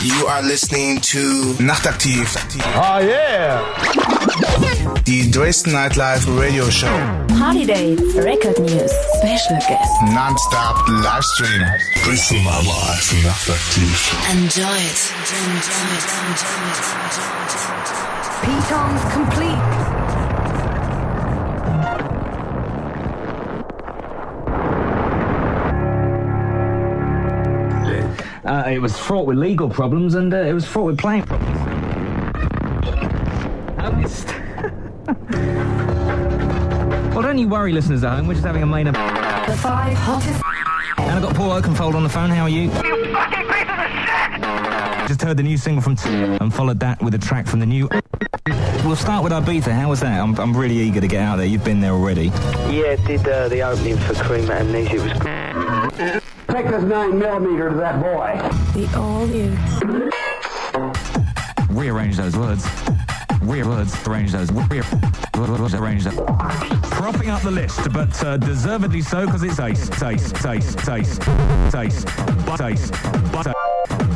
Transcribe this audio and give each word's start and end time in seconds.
You 0.00 0.26
are 0.28 0.42
listening 0.42 1.00
to 1.10 1.54
Nachtaktiv. 1.58 2.30
Oh 2.76 3.00
yeah! 3.02 3.58
Die 5.02 5.28
Dresden 5.28 5.72
Nightlife 5.72 6.24
Radio 6.38 6.70
Show. 6.70 6.86
Party 7.36 7.66
Dates, 7.66 8.14
Record 8.14 8.60
News, 8.60 8.92
Special 9.18 9.58
Guests. 9.66 9.98
Non-stop 10.14 10.86
Livestream. 11.02 11.66
Dresden 12.04 12.44
Nightlife 12.44 13.12
Nachtaktiv. 13.26 13.90
Enjoy 14.30 14.62
it. 14.62 15.12
Enjoy 15.50 15.90
it. 15.98 16.06
Pitons 18.44 19.02
complete. 19.12 19.97
Uh, 28.48 28.64
it 28.70 28.78
was 28.78 28.96
fraught 28.96 29.26
with 29.26 29.36
legal 29.36 29.68
problems 29.68 30.14
and 30.14 30.32
uh, 30.32 30.38
it 30.38 30.54
was 30.54 30.64
fraught 30.66 30.86
with 30.86 30.98
playing 30.98 31.22
problems. 31.24 31.58
Well, 37.18 37.26
don't 37.26 37.38
you 37.38 37.48
worry, 37.48 37.72
listeners 37.72 38.04
at 38.04 38.14
home. 38.14 38.28
We're 38.28 38.34
just 38.34 38.46
having 38.46 38.62
a 38.62 38.66
main. 38.66 38.86
And 38.86 38.94
The 38.94 39.56
five 39.56 39.96
hottest 39.96 40.40
And 40.98 41.10
I've 41.10 41.20
got 41.22 41.34
Paul 41.34 41.50
Oakenfold 41.60 41.96
on 41.96 42.04
the 42.04 42.08
phone. 42.08 42.30
How 42.30 42.44
are 42.44 42.48
you? 42.48 42.62
You 42.62 42.70
fucking 42.70 43.44
pieces 43.48 43.68
of 43.68 43.90
shit! 45.00 45.08
Just 45.08 45.22
heard 45.22 45.36
the 45.36 45.42
new 45.42 45.56
single 45.56 45.82
from 45.82 45.96
T 45.96 46.10
and 46.10 46.54
followed 46.54 46.78
that 46.78 47.02
with 47.02 47.14
a 47.14 47.18
track 47.18 47.48
from 47.48 47.58
the 47.58 47.66
new. 47.66 47.88
We'll 48.84 48.94
start 48.94 49.24
with 49.24 49.32
Ibiza. 49.32 49.72
How 49.72 49.88
was 49.88 49.98
that? 49.98 50.20
I'm, 50.20 50.38
I'm 50.38 50.56
really 50.56 50.76
eager 50.76 51.00
to 51.00 51.08
get 51.08 51.20
out 51.20 51.38
there. 51.38 51.46
You've 51.46 51.64
been 51.64 51.80
there 51.80 51.90
already. 51.90 52.26
Yeah, 52.70 52.94
did 53.04 53.26
uh, 53.26 53.48
the 53.48 53.62
opening 53.62 53.96
for 53.96 54.14
Cream 54.14 54.48
Amnesia. 54.48 54.94
It 54.94 55.02
was 55.02 55.18
great. 56.62 56.70
Take 56.70 56.80
this 56.80 56.90
9 56.90 57.18
millimeter 57.18 57.70
to 57.70 57.76
that 57.76 58.00
boy. 58.00 58.36
The 58.74 58.98
all 58.98 59.26
new. 59.26 59.56
Rearrange 61.70 62.16
those 62.16 62.36
words. 62.36 62.66
Rear 63.42 63.66
words. 63.66 64.06
Arrange 64.06 64.32
those. 64.32 64.50
Rear. 64.52 64.82
Arrange 65.34 66.04
that. 66.04 66.14
Propping 66.90 67.30
up 67.30 67.42
the 67.42 67.50
list, 67.50 67.92
but 67.92 68.24
uh, 68.24 68.36
deservedly 68.36 69.02
so 69.02 69.26
because 69.26 69.42
it's 69.42 69.60
ace. 69.60 69.88
It's 69.88 70.02
ace. 70.02 70.44
Ace. 70.44 70.88
Ace. 70.88 71.18
It's 71.66 71.74
ace. 71.74 72.04
But 72.44 72.60
ace. 72.60 72.90
But 73.32 73.54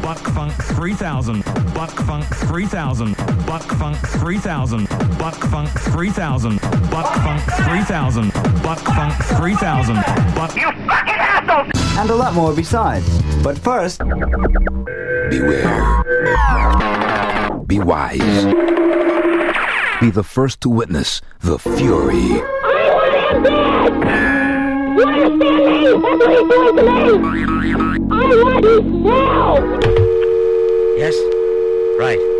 Buck 0.02 0.18
Funk 0.18 0.52
3000. 0.52 1.44
Buck 1.74 1.90
Funk 1.90 2.24
3000. 2.24 3.16
Buck 3.46 3.62
Funk 3.62 3.96
3000. 3.96 4.88
Buck 5.18 5.34
Funk 5.34 5.70
3000. 5.70 6.60
Buck 6.90 7.14
Funk 7.22 7.42
3000. 7.42 8.32
Buck 8.62 8.80
Funk 8.80 9.14
3000. 9.14 9.94
Buck 10.34 11.71
and 11.98 12.10
a 12.10 12.14
lot 12.14 12.34
more 12.34 12.54
besides. 12.54 13.06
But 13.42 13.58
first, 13.58 13.98
beware, 15.30 16.02
be 17.66 17.78
wise, 17.78 18.44
be 20.00 20.10
the 20.10 20.24
first 20.24 20.60
to 20.62 20.68
witness 20.68 21.20
the 21.40 21.58
fury. 21.58 22.40
I 22.64 22.90
want 22.94 23.14
him 23.24 23.42
dead! 24.02 24.32
Doing! 27.06 28.12
I 28.12 28.14
want 28.42 28.64
him 28.64 29.02
now! 29.02 29.56
Yes? 30.96 31.16
Right. 31.98 32.31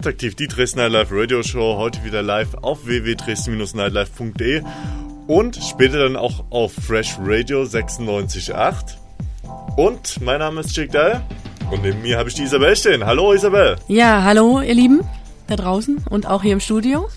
Nachtaktiv, 0.00 0.34
die 0.34 0.46
Dresden 0.46 0.78
Nightlife 0.78 1.14
Radio 1.14 1.42
Show, 1.42 1.76
heute 1.76 2.02
wieder 2.04 2.22
live 2.22 2.54
auf 2.62 2.86
www.dresden-nightlife.de 2.86 4.62
und 5.26 5.56
später 5.56 5.98
dann 5.98 6.16
auch 6.16 6.44
auf 6.48 6.72
Fresh 6.72 7.18
Radio 7.20 7.64
96.8. 7.64 8.96
Und 9.76 10.22
mein 10.22 10.38
Name 10.38 10.60
ist 10.62 10.74
Jake 10.74 10.90
Dahl 10.90 11.22
und 11.70 11.82
neben 11.82 12.00
mir 12.00 12.16
habe 12.16 12.30
ich 12.30 12.34
die 12.34 12.44
Isabel 12.44 12.74
stehen. 12.76 13.04
Hallo 13.04 13.34
Isabel. 13.34 13.76
Ja, 13.88 14.22
hallo 14.22 14.62
ihr 14.62 14.72
Lieben 14.72 15.02
da 15.48 15.56
draußen 15.56 15.98
und 16.08 16.26
auch 16.26 16.40
hier 16.40 16.54
im 16.54 16.60
Studio. 16.60 17.10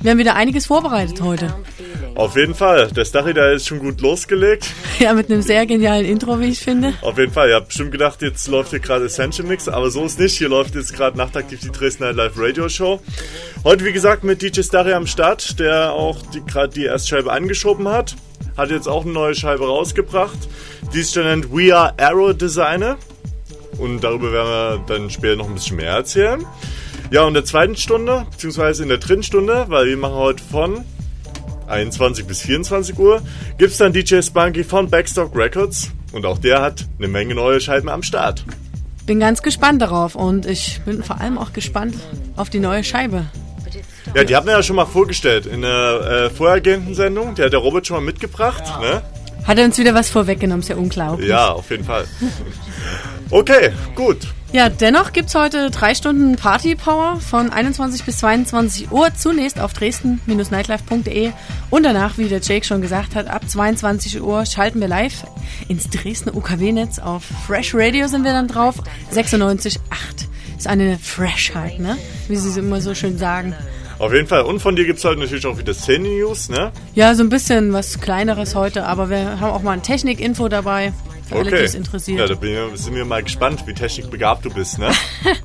Wir 0.00 0.10
haben 0.10 0.18
wieder 0.18 0.34
einiges 0.34 0.66
vorbereitet 0.66 1.20
heute. 1.22 1.54
Auf 2.20 2.36
jeden 2.36 2.54
Fall, 2.54 2.88
der 2.88 3.06
Stachy 3.06 3.32
da 3.32 3.50
ist 3.50 3.66
schon 3.66 3.78
gut 3.78 4.02
losgelegt. 4.02 4.66
Ja, 4.98 5.14
mit 5.14 5.30
einem 5.30 5.40
sehr 5.40 5.64
genialen 5.64 6.04
Intro, 6.04 6.38
wie 6.38 6.50
ich 6.50 6.60
finde. 6.60 6.92
Auf 7.00 7.16
jeden 7.16 7.32
Fall, 7.32 7.48
ihr 7.48 7.54
habt 7.54 7.68
bestimmt 7.68 7.92
gedacht, 7.92 8.20
jetzt 8.20 8.46
läuft 8.48 8.68
hier 8.68 8.80
gerade 8.80 9.06
Essential 9.06 9.48
Mix, 9.48 9.66
aber 9.66 9.90
so 9.90 10.04
ist 10.04 10.20
nicht. 10.20 10.36
Hier 10.36 10.50
läuft 10.50 10.74
jetzt 10.74 10.92
gerade 10.92 11.16
Nachtaktiv 11.16 11.60
die 11.60 11.70
Dresden 11.70 12.02
Nightlife 12.02 12.34
Radio 12.36 12.68
Show. 12.68 13.00
Heute, 13.64 13.86
wie 13.86 13.94
gesagt, 13.94 14.22
mit 14.22 14.42
DJ 14.42 14.60
Starry 14.60 14.92
am 14.92 15.06
Start, 15.06 15.58
der 15.58 15.94
auch 15.94 16.18
die, 16.34 16.44
gerade 16.44 16.74
die 16.74 16.84
Erstscheibe 16.84 17.32
angeschoben 17.32 17.88
hat. 17.88 18.14
Hat 18.58 18.68
jetzt 18.68 18.86
auch 18.86 19.04
eine 19.04 19.14
neue 19.14 19.34
Scheibe 19.34 19.66
rausgebracht. 19.66 20.36
Die 20.92 21.00
ist 21.00 21.16
nennt 21.16 21.50
We 21.50 21.74
Are 21.74 21.94
Arrow 21.98 22.36
Designer. 22.36 22.98
Und 23.78 24.04
darüber 24.04 24.30
werden 24.30 24.48
wir 24.48 24.84
dann 24.86 25.08
später 25.08 25.36
noch 25.36 25.48
ein 25.48 25.54
bisschen 25.54 25.76
mehr 25.76 25.92
erzählen. 25.92 26.44
Ja, 27.10 27.22
und 27.22 27.28
in 27.28 27.34
der 27.34 27.46
zweiten 27.46 27.76
Stunde, 27.76 28.26
beziehungsweise 28.30 28.82
in 28.82 28.90
der 28.90 28.98
dritten 28.98 29.22
Stunde, 29.22 29.64
weil 29.68 29.86
wir 29.86 29.96
machen 29.96 30.16
heute 30.16 30.44
von 30.44 30.84
21 31.70 32.26
bis 32.26 32.42
24 32.42 32.98
Uhr, 32.98 33.22
gibt's 33.58 33.78
dann 33.78 33.92
DJ 33.92 34.20
Spunky 34.22 34.64
von 34.64 34.90
Backstock 34.90 35.34
Records. 35.34 35.90
Und 36.12 36.26
auch 36.26 36.38
der 36.38 36.60
hat 36.60 36.86
eine 36.98 37.08
Menge 37.08 37.34
neue 37.34 37.60
Scheiben 37.60 37.88
am 37.88 38.02
Start. 38.02 38.44
Bin 39.06 39.20
ganz 39.20 39.42
gespannt 39.42 39.80
darauf 39.80 40.14
und 40.14 40.46
ich 40.46 40.80
bin 40.84 41.02
vor 41.02 41.20
allem 41.20 41.38
auch 41.38 41.52
gespannt 41.52 41.94
auf 42.36 42.50
die 42.50 42.60
neue 42.60 42.84
Scheibe. 42.84 43.26
Ja, 44.14 44.24
die 44.24 44.34
haben 44.34 44.46
wir 44.46 44.54
ja 44.54 44.62
schon 44.62 44.76
mal 44.76 44.86
vorgestellt 44.86 45.46
in 45.46 45.62
der 45.62 46.26
äh, 46.26 46.30
vorhergehenden 46.30 46.94
Sendung. 46.94 47.34
Die 47.34 47.42
hat 47.42 47.52
der 47.52 47.60
Robert 47.60 47.86
schon 47.86 47.96
mal 47.96 48.04
mitgebracht. 48.04 48.64
Ne? 48.80 49.02
Hat 49.44 49.58
er 49.58 49.64
uns 49.64 49.78
wieder 49.78 49.94
was 49.94 50.10
vorweggenommen, 50.10 50.60
ist 50.62 50.68
ja 50.68 50.76
unglaublich. 50.76 51.28
Ja, 51.28 51.50
auf 51.50 51.70
jeden 51.70 51.84
Fall. 51.84 52.06
Okay, 53.30 53.72
gut. 53.94 54.18
Ja, 54.52 54.68
dennoch 54.68 55.12
gibt's 55.12 55.36
heute 55.36 55.70
drei 55.70 55.94
Stunden 55.94 56.34
Party 56.34 56.74
Power 56.74 57.20
von 57.20 57.50
21 57.50 58.02
bis 58.04 58.18
22 58.18 58.90
Uhr. 58.90 59.14
Zunächst 59.14 59.60
auf 59.60 59.72
dresden-nightlife.de 59.74 61.30
und 61.70 61.84
danach, 61.84 62.18
wie 62.18 62.26
der 62.26 62.40
Jake 62.40 62.66
schon 62.66 62.82
gesagt 62.82 63.14
hat, 63.14 63.28
ab 63.28 63.48
22 63.48 64.20
Uhr 64.20 64.44
schalten 64.46 64.80
wir 64.80 64.88
live 64.88 65.22
ins 65.68 65.88
Dresdner 65.88 66.34
UKW-Netz. 66.34 66.98
Auf 66.98 67.22
Fresh 67.46 67.76
Radio 67.76 68.08
sind 68.08 68.24
wir 68.24 68.32
dann 68.32 68.48
drauf. 68.48 68.82
96.8 69.14 69.78
ist 70.58 70.66
eine 70.66 70.98
Freshheit, 70.98 71.78
ne? 71.78 71.96
Wie 72.26 72.34
sie 72.34 72.48
es 72.48 72.56
immer 72.56 72.80
so 72.80 72.92
schön 72.92 73.18
sagen. 73.18 73.54
Auf 74.00 74.12
jeden 74.12 74.26
Fall. 74.26 74.42
Und 74.42 74.58
von 74.58 74.74
dir 74.74 74.84
gibt's 74.84 75.04
heute 75.04 75.20
natürlich 75.20 75.46
auch 75.46 75.58
wieder 75.58 75.74
Szene-News, 75.74 76.48
ne? 76.48 76.72
Ja, 76.96 77.14
so 77.14 77.22
ein 77.22 77.28
bisschen 77.28 77.72
was 77.72 78.00
Kleineres 78.00 78.56
heute, 78.56 78.84
aber 78.84 79.10
wir 79.10 79.38
haben 79.38 79.52
auch 79.52 79.62
mal 79.62 79.72
ein 79.72 79.84
Technik-Info 79.84 80.48
dabei. 80.48 80.92
Für 81.30 81.36
alle, 81.36 81.50
die 81.50 81.56
es 81.58 81.74
interessiert. 81.76 82.18
Ja, 82.18 82.26
da 82.26 82.34
bin 82.34 82.50
ich, 82.50 82.80
sind 82.80 82.96
wir 82.96 83.04
mal 83.04 83.22
gespannt, 83.22 83.64
wie 83.66 83.72
technikbegabt 83.72 84.44
du 84.44 84.50
bist, 84.50 84.78
ne? 84.78 84.90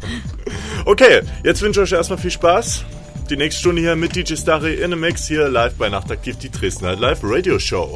okay, 0.85 1.21
jetzt 1.43 1.61
wünsche 1.61 1.83
ich 1.83 1.91
euch 1.91 1.97
erstmal 1.97 2.17
viel 2.17 2.31
Spaß. 2.31 2.83
Die 3.29 3.37
nächste 3.37 3.59
Stunde 3.59 3.81
hier 3.81 3.95
mit 3.95 4.15
DJ 4.15 4.35
Starry 4.35 4.75
in 4.81 4.93
a 4.93 4.95
Mix 4.95 5.27
hier 5.27 5.47
live 5.47 5.75
bei 5.75 5.89
Nachtaktiv, 5.89 6.37
die 6.37 6.49
Dresden 6.49 6.85
Night 6.85 6.99
Live 6.99 7.19
Radio 7.21 7.59
Show. 7.59 7.93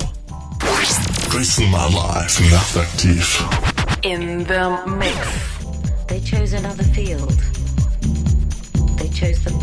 Dresden 1.31 1.71
Nightlife 1.71 2.43
Nachtaktiv. 2.51 3.43
In 4.03 4.45
the 4.45 4.89
mix. 4.91 5.17
They 6.07 6.19
chose 6.19 6.55
another 6.55 6.83
field. 6.83 7.37
They 8.97 9.09
chose 9.09 9.39
the 9.43 9.58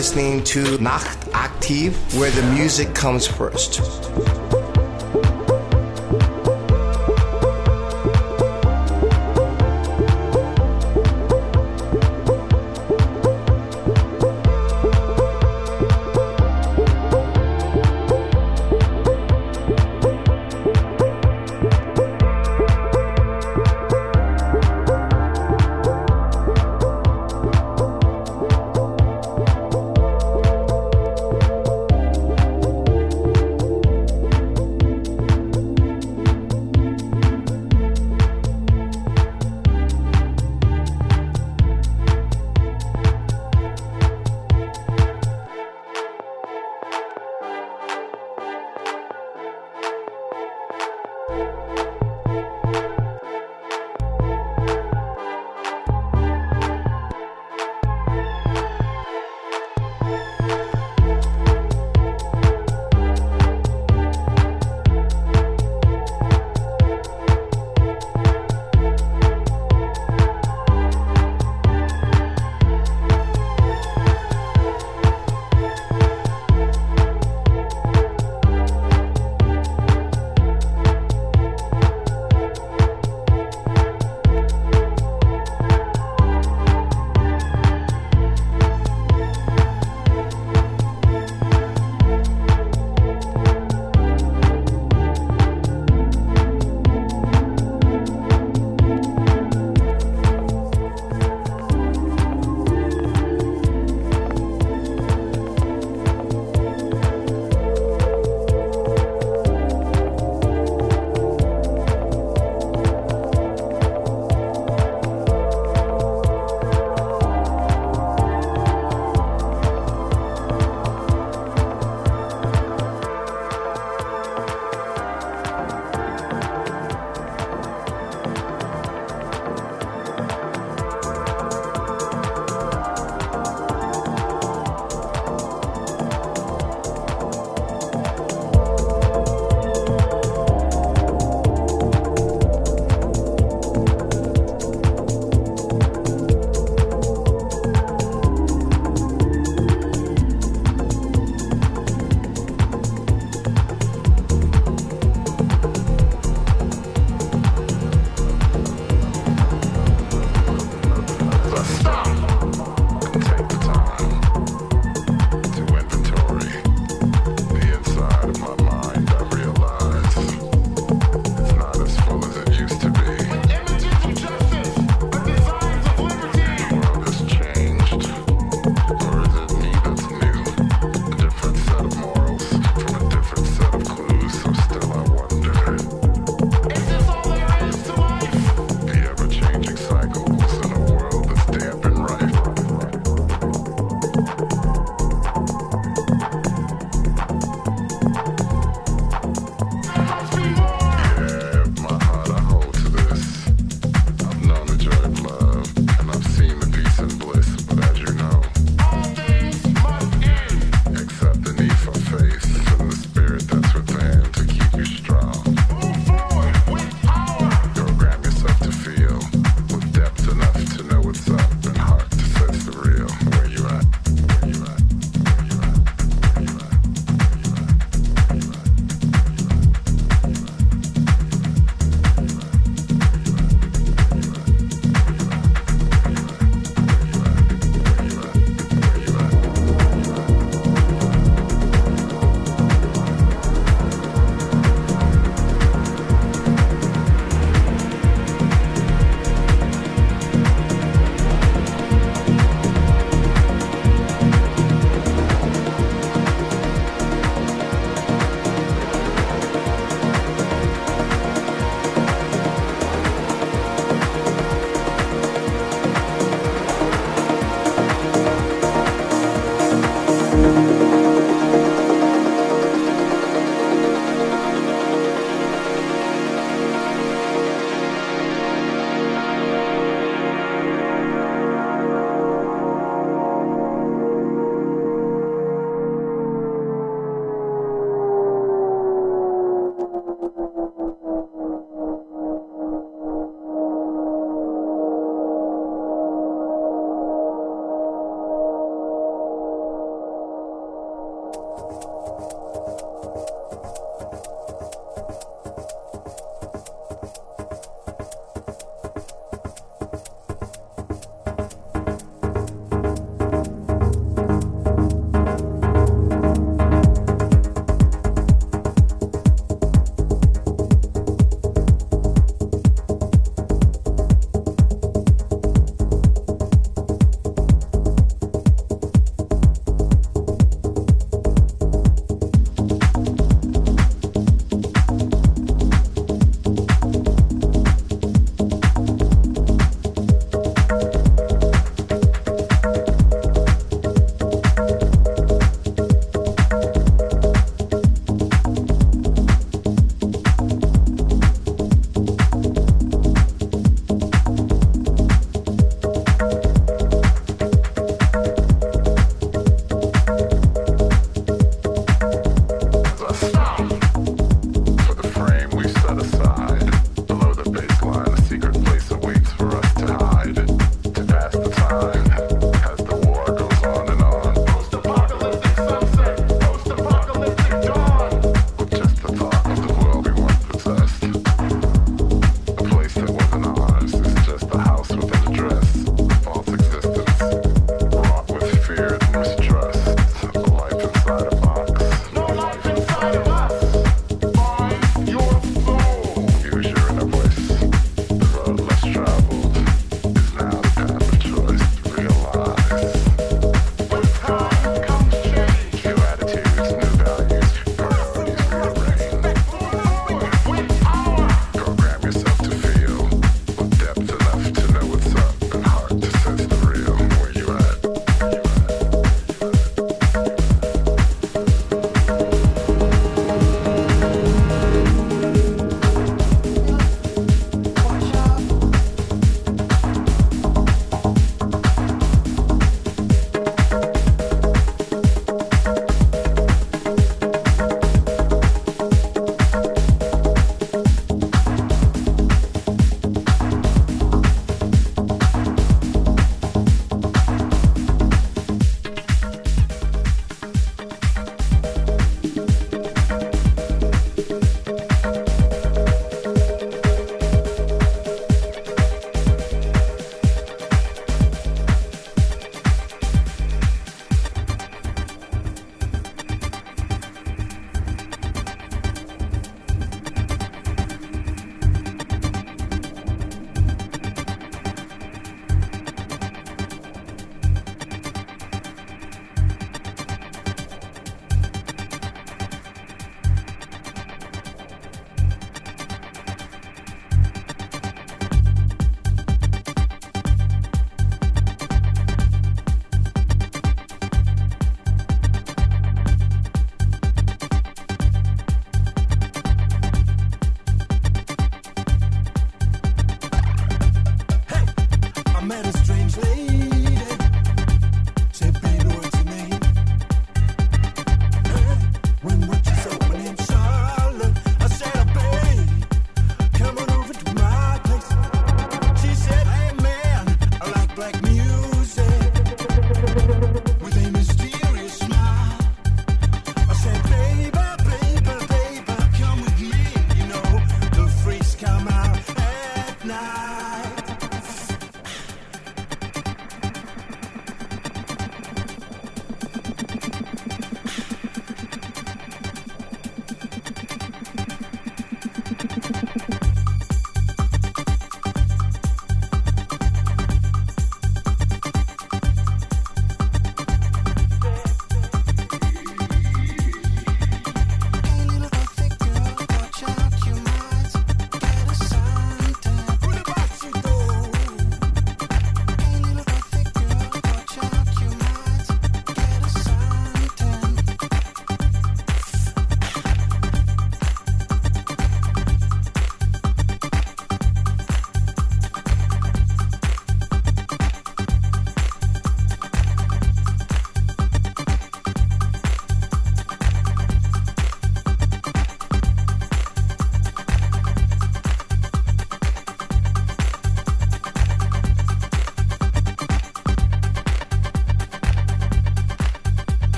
listening 0.00 0.42
to 0.42 0.78
Nacht 0.78 1.18
Aktiv, 1.32 1.92
where 2.18 2.30
the 2.30 2.42
music 2.54 2.94
comes 2.94 3.26
first. 3.26 3.82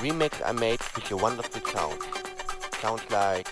Remix 0.00 0.40
I 0.44 0.52
made 0.52 0.80
with 0.94 1.10
your 1.10 1.18
wonderful 1.18 1.60
sound. 1.60 1.98
Sounds 2.80 3.02
like... 3.10 3.46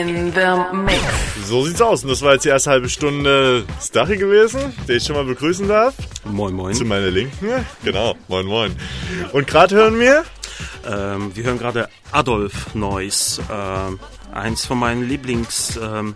In 0.00 0.32
the 0.32 0.74
Mix. 0.74 0.98
So 1.44 1.66
sieht's 1.66 1.82
aus. 1.82 2.04
Und 2.04 2.08
das 2.08 2.22
war 2.22 2.32
jetzt 2.32 2.46
die 2.46 2.48
erste 2.48 2.70
halbe 2.70 2.88
Stunde 2.88 3.66
Stachy 3.82 4.16
gewesen, 4.16 4.72
den 4.88 4.96
ich 4.96 5.04
schon 5.04 5.14
mal 5.14 5.26
begrüßen 5.26 5.68
darf. 5.68 5.92
Moin, 6.24 6.54
moin. 6.54 6.74
Zu 6.74 6.86
meiner 6.86 7.10
Linken. 7.10 7.66
Genau, 7.84 8.14
moin, 8.26 8.46
moin. 8.46 8.74
Und 9.32 9.46
gerade 9.46 9.74
hören 9.74 10.00
wir? 10.00 10.24
Ähm, 10.90 11.32
wir 11.34 11.44
hören 11.44 11.58
gerade 11.58 11.90
Adolf 12.12 12.74
Neuss. 12.74 13.42
Ähm, 13.52 14.00
eins 14.32 14.64
von 14.64 14.78
meinen 14.78 15.06
Lieblings... 15.06 15.78
Ähm, 15.82 16.14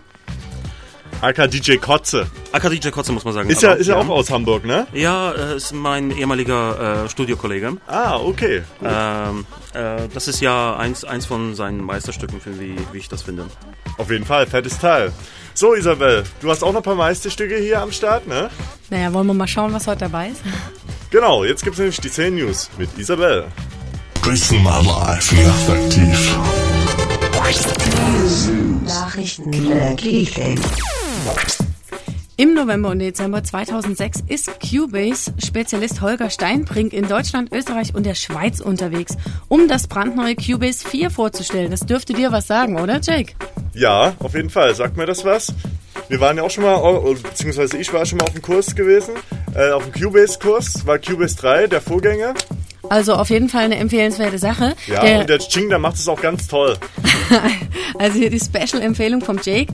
AK 1.21 1.51
DJ 1.51 1.75
Kotze. 1.77 2.25
AK 2.53 2.71
DJ 2.71 2.89
Kotze 2.89 3.11
muss 3.11 3.23
man 3.23 3.35
sagen. 3.35 3.49
Ist 3.49 3.61
ja, 3.61 3.73
ist 3.73 3.87
ja 3.87 3.97
auch 3.97 4.09
aus 4.09 4.31
Hamburg, 4.31 4.65
ne? 4.65 4.87
Ja, 4.93 5.31
äh, 5.31 5.57
ist 5.57 5.73
mein 5.73 6.09
ehemaliger 6.09 7.05
äh, 7.05 7.09
Studiokollege. 7.09 7.77
Ah, 7.85 8.17
okay. 8.17 8.63
Ähm, 8.83 9.45
äh, 9.75 10.07
das 10.13 10.27
ist 10.27 10.41
ja 10.41 10.75
eins, 10.77 11.03
eins 11.03 11.25
von 11.25 11.55
seinen 11.55 11.83
Meisterstücken, 11.83 12.39
wie, 12.45 12.75
wie 12.91 12.97
ich 12.97 13.09
das 13.09 13.23
finde. 13.23 13.45
Auf 13.97 14.09
jeden 14.09 14.25
Fall, 14.25 14.47
fettes 14.47 14.79
Teil. 14.79 15.11
So, 15.53 15.73
Isabel, 15.73 16.23
du 16.41 16.49
hast 16.49 16.63
auch 16.63 16.71
noch 16.71 16.81
ein 16.81 16.83
paar 16.83 16.95
Meisterstücke 16.95 17.57
hier 17.57 17.81
am 17.81 17.91
Start, 17.91 18.27
ne? 18.27 18.49
Naja, 18.89 19.13
wollen 19.13 19.27
wir 19.27 19.33
mal 19.33 19.47
schauen, 19.47 19.73
was 19.73 19.87
heute 19.87 20.01
dabei 20.01 20.29
ist? 20.29 20.41
Genau, 21.11 21.45
jetzt 21.45 21.63
gibt's 21.63 21.79
nämlich 21.79 21.99
die 22.01 22.11
10 22.11 22.35
News 22.35 22.69
mit 22.77 22.89
Isabel. 22.97 23.45
Dresden 24.21 24.63
mal 24.63 24.83
live, 24.83 25.31
nachtaktiv. 25.31 26.37
Nachrichten 28.85 29.51
Im 32.37 32.53
November 32.53 32.89
und 32.89 32.99
Dezember 32.99 33.45
2006 33.45 34.23
ist 34.27 34.51
Cubase-Spezialist 34.59 36.01
Holger 36.01 36.29
Steinbrink 36.29 36.91
in 36.91 37.07
Deutschland, 37.07 37.53
Österreich 37.53 37.95
und 37.95 38.05
der 38.05 38.13
Schweiz 38.13 38.59
unterwegs, 38.59 39.15
um 39.47 39.69
das 39.69 39.87
brandneue 39.87 40.35
Cubase 40.35 40.85
4 40.85 41.11
vorzustellen. 41.11 41.71
Das 41.71 41.85
dürfte 41.85 42.11
dir 42.11 42.33
was 42.33 42.45
sagen, 42.45 42.77
oder 42.77 42.99
Jake? 43.01 43.35
Ja, 43.73 44.15
auf 44.19 44.35
jeden 44.35 44.49
Fall. 44.49 44.75
Sagt 44.75 44.97
mir 44.97 45.05
das 45.05 45.23
was? 45.23 45.53
Wir 46.09 46.19
waren 46.19 46.35
ja 46.35 46.43
auch 46.43 46.51
schon 46.51 46.65
mal, 46.65 47.15
beziehungsweise 47.23 47.77
ich 47.77 47.93
war 47.93 48.05
schon 48.05 48.17
mal 48.17 48.25
auf 48.25 48.33
dem 48.33 48.41
Kurs 48.41 48.75
gewesen, 48.75 49.13
äh, 49.55 49.71
auf 49.71 49.89
dem 49.89 49.93
Cubase-Kurs, 49.93 50.85
war 50.85 50.99
Cubase 50.99 51.37
3, 51.37 51.67
der 51.67 51.79
Vorgänger. 51.79 52.33
Also 52.89 53.13
auf 53.13 53.29
jeden 53.29 53.49
Fall 53.49 53.63
eine 53.63 53.77
empfehlenswerte 53.77 54.37
Sache. 54.37 54.75
Ja, 54.87 55.01
der, 55.01 55.19
und 55.19 55.29
der 55.29 55.39
Ching, 55.39 55.69
der 55.69 55.79
macht 55.79 55.95
es 55.95 56.07
auch 56.07 56.21
ganz 56.21 56.47
toll. 56.47 56.77
also 57.99 58.17
hier 58.17 58.29
die 58.29 58.39
Special-Empfehlung 58.39 59.21
vom 59.21 59.39
Jake. 59.41 59.71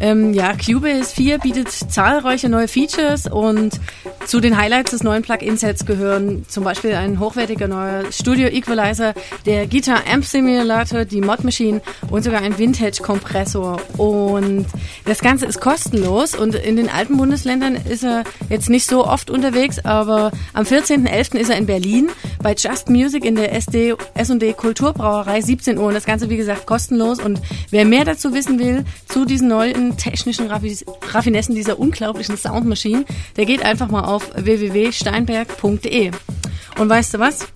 Ähm, 0.00 0.32
ja, 0.32 0.52
Cubase 0.52 1.14
4 1.14 1.38
bietet 1.38 1.68
zahlreiche 1.70 2.48
neue 2.48 2.68
Features 2.68 3.26
und 3.26 3.80
zu 4.26 4.40
den 4.40 4.56
Highlights 4.56 4.90
des 4.90 5.02
neuen 5.02 5.22
Plug-in-Sets 5.22 5.86
gehören 5.86 6.44
zum 6.48 6.62
Beispiel 6.62 6.94
ein 6.94 7.18
hochwertiger 7.18 7.66
neuer 7.66 8.12
Studio-Equalizer, 8.12 9.14
der 9.46 9.66
Guitar 9.66 10.02
Amp 10.12 10.24
Simulator, 10.24 11.04
die 11.04 11.20
Mod 11.20 11.44
Machine 11.44 11.80
und 12.10 12.22
sogar 12.22 12.42
ein 12.42 12.58
Vintage-Kompressor. 12.58 13.80
Und 13.96 14.66
das 15.04 15.20
Ganze 15.20 15.46
ist 15.46 15.60
kostenlos 15.60 16.34
und 16.34 16.54
in 16.54 16.76
den 16.76 16.90
alten 16.90 17.16
Bundesländern 17.16 17.74
ist 17.74 18.04
er 18.04 18.24
jetzt 18.50 18.68
nicht 18.68 18.86
so 18.86 19.06
oft 19.06 19.30
unterwegs, 19.30 19.78
aber 19.84 20.30
am 20.52 20.64
14.11. 20.64 21.36
ist 21.36 21.50
er 21.50 21.56
in 21.56 21.66
Berlin 21.66 22.10
bei 22.42 22.47
Just 22.56 22.88
Music 22.88 23.24
in 23.24 23.34
der 23.34 23.52
SD 23.52 23.94
S&D 24.14 24.52
Kulturbrauerei 24.52 25.40
17 25.40 25.78
Uhr. 25.78 25.86
Und 25.86 25.94
das 25.94 26.04
Ganze, 26.04 26.30
wie 26.30 26.36
gesagt, 26.36 26.66
kostenlos. 26.66 27.20
Und 27.20 27.40
wer 27.70 27.84
mehr 27.84 28.04
dazu 28.04 28.34
wissen 28.34 28.58
will, 28.58 28.84
zu 29.06 29.24
diesen 29.24 29.48
neuen 29.48 29.96
technischen 29.96 30.46
Raffi 30.46 30.76
Raffinessen 31.10 31.54
dieser 31.54 31.78
unglaublichen 31.78 32.36
Soundmaschine, 32.36 33.04
der 33.36 33.46
geht 33.46 33.62
einfach 33.62 33.88
mal 33.88 34.04
auf 34.04 34.30
www.steinberg.de. 34.34 36.10
Und 36.78 36.88
weißt 36.88 37.14
du 37.14 37.18
was? 37.18 37.48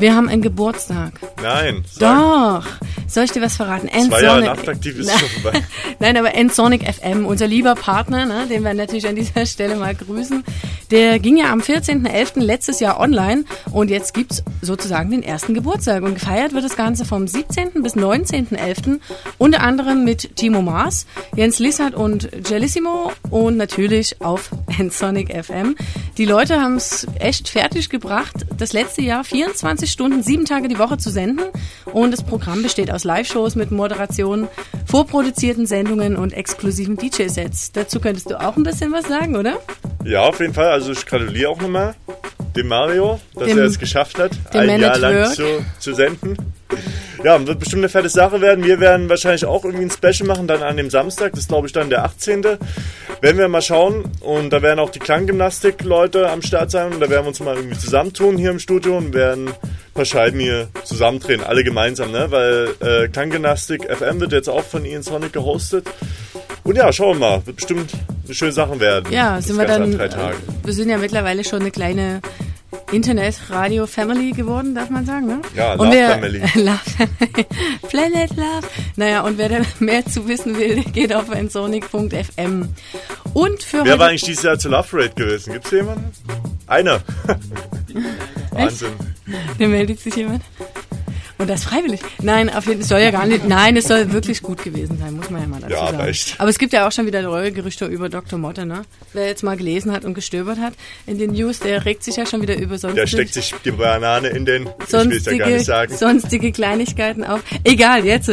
Wir 0.00 0.16
haben 0.16 0.30
einen 0.30 0.40
Geburtstag. 0.40 1.12
Nein. 1.42 1.84
Sag. 1.92 2.18
Doch. 2.18 2.66
Soll 3.06 3.24
ich 3.24 3.32
dir 3.32 3.42
was 3.42 3.56
verraten? 3.56 3.88
Zwei 3.88 4.22
Jahre 4.22 4.42
nachtaktiv 4.42 4.98
ist 4.98 5.10
schon 5.18 5.28
vorbei. 5.28 5.62
Nein, 5.98 6.16
aber 6.16 6.34
Ensonic 6.34 6.82
FM, 6.90 7.26
unser 7.26 7.46
lieber 7.46 7.74
Partner, 7.74 8.24
ne, 8.24 8.46
den 8.48 8.62
wir 8.62 8.72
natürlich 8.72 9.06
an 9.06 9.16
dieser 9.16 9.44
Stelle 9.46 9.76
mal 9.76 9.94
grüßen, 9.94 10.44
der 10.90 11.18
ging 11.18 11.36
ja 11.36 11.52
am 11.52 11.60
14.11. 11.60 12.40
letztes 12.40 12.80
Jahr 12.80 12.98
online 12.98 13.44
und 13.72 13.90
jetzt 13.90 14.14
gibt's 14.14 14.42
sozusagen 14.62 15.10
den 15.10 15.22
ersten 15.22 15.54
Geburtstag. 15.54 16.02
Und 16.02 16.14
gefeiert 16.14 16.52
wird 16.52 16.64
das 16.64 16.76
Ganze 16.76 17.04
vom 17.04 17.26
17. 17.26 17.82
bis 17.82 17.96
19.11. 17.96 19.00
unter 19.38 19.60
anderem 19.60 20.04
mit 20.04 20.36
Timo 20.36 20.62
Maas, 20.62 21.06
Jens 21.36 21.58
Lissert 21.58 21.94
und 21.94 22.30
Gelissimo 22.44 23.12
und 23.30 23.56
natürlich 23.56 24.22
auf 24.22 24.50
Ensonic 24.78 25.30
FM. 25.44 25.76
Die 26.16 26.24
Leute 26.24 26.60
haben 26.60 26.76
es 26.76 27.06
echt 27.18 27.48
fertig 27.48 27.90
gebracht, 27.90 28.46
das 28.56 28.72
letzte 28.72 29.02
Jahr 29.02 29.24
24 29.24 29.89
Stunden, 29.90 30.22
sieben 30.22 30.44
Tage 30.44 30.68
die 30.68 30.78
Woche 30.78 30.96
zu 30.98 31.10
senden. 31.10 31.44
Und 31.92 32.10
das 32.12 32.22
Programm 32.22 32.62
besteht 32.62 32.90
aus 32.90 33.04
Live-Shows 33.04 33.54
mit 33.56 33.70
Moderation, 33.70 34.48
vorproduzierten 34.86 35.66
Sendungen 35.66 36.16
und 36.16 36.32
exklusiven 36.32 36.96
DJ-Sets. 36.96 37.72
Dazu 37.72 38.00
könntest 38.00 38.30
du 38.30 38.40
auch 38.40 38.56
ein 38.56 38.62
bisschen 38.62 38.92
was 38.92 39.06
sagen, 39.06 39.36
oder? 39.36 39.58
Ja, 40.04 40.22
auf 40.22 40.40
jeden 40.40 40.54
Fall. 40.54 40.70
Also 40.70 40.92
ich 40.92 41.04
gratuliere 41.06 41.50
auch 41.50 41.60
nochmal 41.60 41.94
dem 42.56 42.68
Mario, 42.68 43.20
dass 43.34 43.46
Dem- 43.48 43.58
er 43.58 43.64
es 43.64 43.78
geschafft 43.78 44.18
hat, 44.18 44.32
ein 44.52 44.80
Jahr 44.80 44.98
lang 44.98 45.32
zu, 45.34 45.44
zu 45.78 45.94
senden. 45.94 46.36
Ja, 47.22 47.46
wird 47.46 47.58
bestimmt 47.58 47.82
eine 47.82 47.90
fette 47.90 48.08
Sache 48.08 48.40
werden. 48.40 48.64
Wir 48.64 48.80
werden 48.80 49.10
wahrscheinlich 49.10 49.44
auch 49.44 49.62
irgendwie 49.62 49.84
ein 49.84 49.90
Special 49.90 50.26
machen, 50.26 50.46
dann 50.46 50.62
an 50.62 50.78
dem 50.78 50.88
Samstag. 50.88 51.32
Das 51.32 51.40
ist, 51.40 51.48
glaube 51.48 51.66
ich, 51.66 51.72
dann 51.74 51.90
der 51.90 52.02
18. 52.04 52.42
Werden 52.42 53.36
wir 53.38 53.46
mal 53.48 53.60
schauen. 53.60 54.04
Und 54.20 54.50
da 54.54 54.62
werden 54.62 54.78
auch 54.78 54.88
die 54.88 55.00
Klanggymnastik-Leute 55.00 56.30
am 56.30 56.40
Start 56.40 56.70
sein. 56.70 56.92
Und 56.94 57.00
da 57.00 57.10
werden 57.10 57.24
wir 57.24 57.28
uns 57.28 57.40
mal 57.40 57.56
irgendwie 57.56 57.76
zusammentun 57.78 58.38
hier 58.38 58.50
im 58.50 58.58
Studio 58.58 58.96
und 58.96 59.12
werden 59.12 59.48
ein 59.48 59.54
paar 59.92 60.06
Scheiben 60.06 60.40
hier 60.40 60.68
zusammendrehen. 60.84 61.42
Alle 61.44 61.62
gemeinsam, 61.62 62.10
ne? 62.10 62.28
Weil 62.30 62.68
äh, 62.80 63.08
Klanggymnastik 63.08 63.84
FM 63.94 64.20
wird 64.20 64.32
jetzt 64.32 64.48
auch 64.48 64.64
von 64.64 64.86
Ian 64.86 65.02
Sonic 65.02 65.34
gehostet. 65.34 65.86
Und 66.64 66.76
ja, 66.76 66.90
schauen 66.90 67.18
wir 67.20 67.28
mal. 67.28 67.46
Wird 67.46 67.56
bestimmt 67.56 67.90
eine 68.24 68.34
schöne 68.34 68.52
Sache 68.52 68.80
werden. 68.80 69.12
Ja, 69.12 69.42
sind 69.42 69.58
wir 69.58 69.66
dann. 69.66 69.82
An 69.82 69.92
drei 69.92 70.08
Tagen. 70.08 70.38
äh, 70.38 70.66
Wir 70.66 70.72
sind 70.72 70.88
ja 70.88 70.96
mittlerweile 70.96 71.44
schon 71.44 71.60
eine 71.60 71.70
kleine 71.70 72.22
Internet-Radio-Family 72.92 74.32
geworden, 74.32 74.74
darf 74.74 74.90
man 74.90 75.06
sagen, 75.06 75.26
ne? 75.26 75.42
Ja, 75.54 75.72
und 75.72 75.86
Love 75.86 75.92
wer, 75.92 76.10
Family. 76.10 76.38
Love 76.54 76.78
Family. 76.96 77.46
Planet 77.88 78.30
Love. 78.36 78.66
Naja, 78.96 79.22
und 79.22 79.38
wer 79.38 79.48
da 79.48 79.60
mehr 79.78 80.04
zu 80.04 80.26
wissen 80.28 80.58
will, 80.58 80.82
geht 80.84 81.14
auf 81.14 81.30
ensonic.fm. 81.30 82.68
Und 83.34 83.62
für 83.62 83.84
Wer 83.84 83.98
war 83.98 84.08
eigentlich 84.08 84.22
dieses 84.22 84.42
Jahr 84.42 84.58
zur 84.58 84.72
Love 84.72 84.88
Parade 84.90 85.14
gewesen? 85.14 85.52
Gibt's 85.52 85.70
jemanden? 85.70 86.10
Einer. 86.66 87.00
Wahnsinn. 88.50 88.92
Da 89.58 89.66
meldet 89.66 90.00
sich 90.00 90.14
jemand. 90.16 90.42
Und 91.40 91.48
das 91.48 91.64
freiwillig. 91.64 92.00
Nein, 92.20 92.50
auf 92.54 92.66
jeden 92.66 92.80
Fall 92.80 92.88
soll 92.88 93.00
ja 93.00 93.10
gar 93.10 93.26
nicht. 93.26 93.48
Nein, 93.48 93.74
es 93.76 93.88
soll 93.88 94.12
wirklich 94.12 94.42
gut 94.42 94.62
gewesen 94.62 94.98
sein, 94.98 95.16
muss 95.16 95.30
man 95.30 95.40
ja 95.40 95.48
mal 95.48 95.60
dazu 95.60 95.72
Ja, 95.72 95.86
sagen. 95.86 95.96
aber 95.98 96.08
echt. 96.08 96.38
Aber 96.38 96.50
es 96.50 96.58
gibt 96.58 96.72
ja 96.74 96.86
auch 96.86 96.92
schon 96.92 97.06
wieder 97.06 97.22
neue 97.22 97.50
Gerüchte 97.50 97.86
über 97.86 98.10
Dr. 98.10 98.38
Motte, 98.38 98.66
ne? 98.66 98.82
Wer 99.14 99.26
jetzt 99.26 99.42
mal 99.42 99.56
gelesen 99.56 99.90
hat 99.90 100.04
und 100.04 100.12
gestöbert 100.12 100.58
hat 100.58 100.74
in 101.06 101.16
den 101.18 101.32
News, 101.32 101.58
der 101.60 101.86
regt 101.86 102.04
sich 102.04 102.16
ja 102.16 102.26
schon 102.26 102.42
wieder 102.42 102.56
über 102.58 102.76
sonst 102.78 102.96
Der 102.96 103.06
steckt 103.06 103.32
sich 103.32 103.54
die 103.64 103.70
Banane 103.70 104.28
in 104.28 104.44
den. 104.44 104.68
Es 104.86 104.92
ja 104.92 104.98
gar 104.98 105.04
sonstige, 105.10 105.46
nicht 105.46 105.64
sagen. 105.64 105.96
sonstige 105.96 106.52
Kleinigkeiten 106.52 107.24
auf. 107.24 107.40
Egal, 107.64 108.04
jetzt 108.04 108.30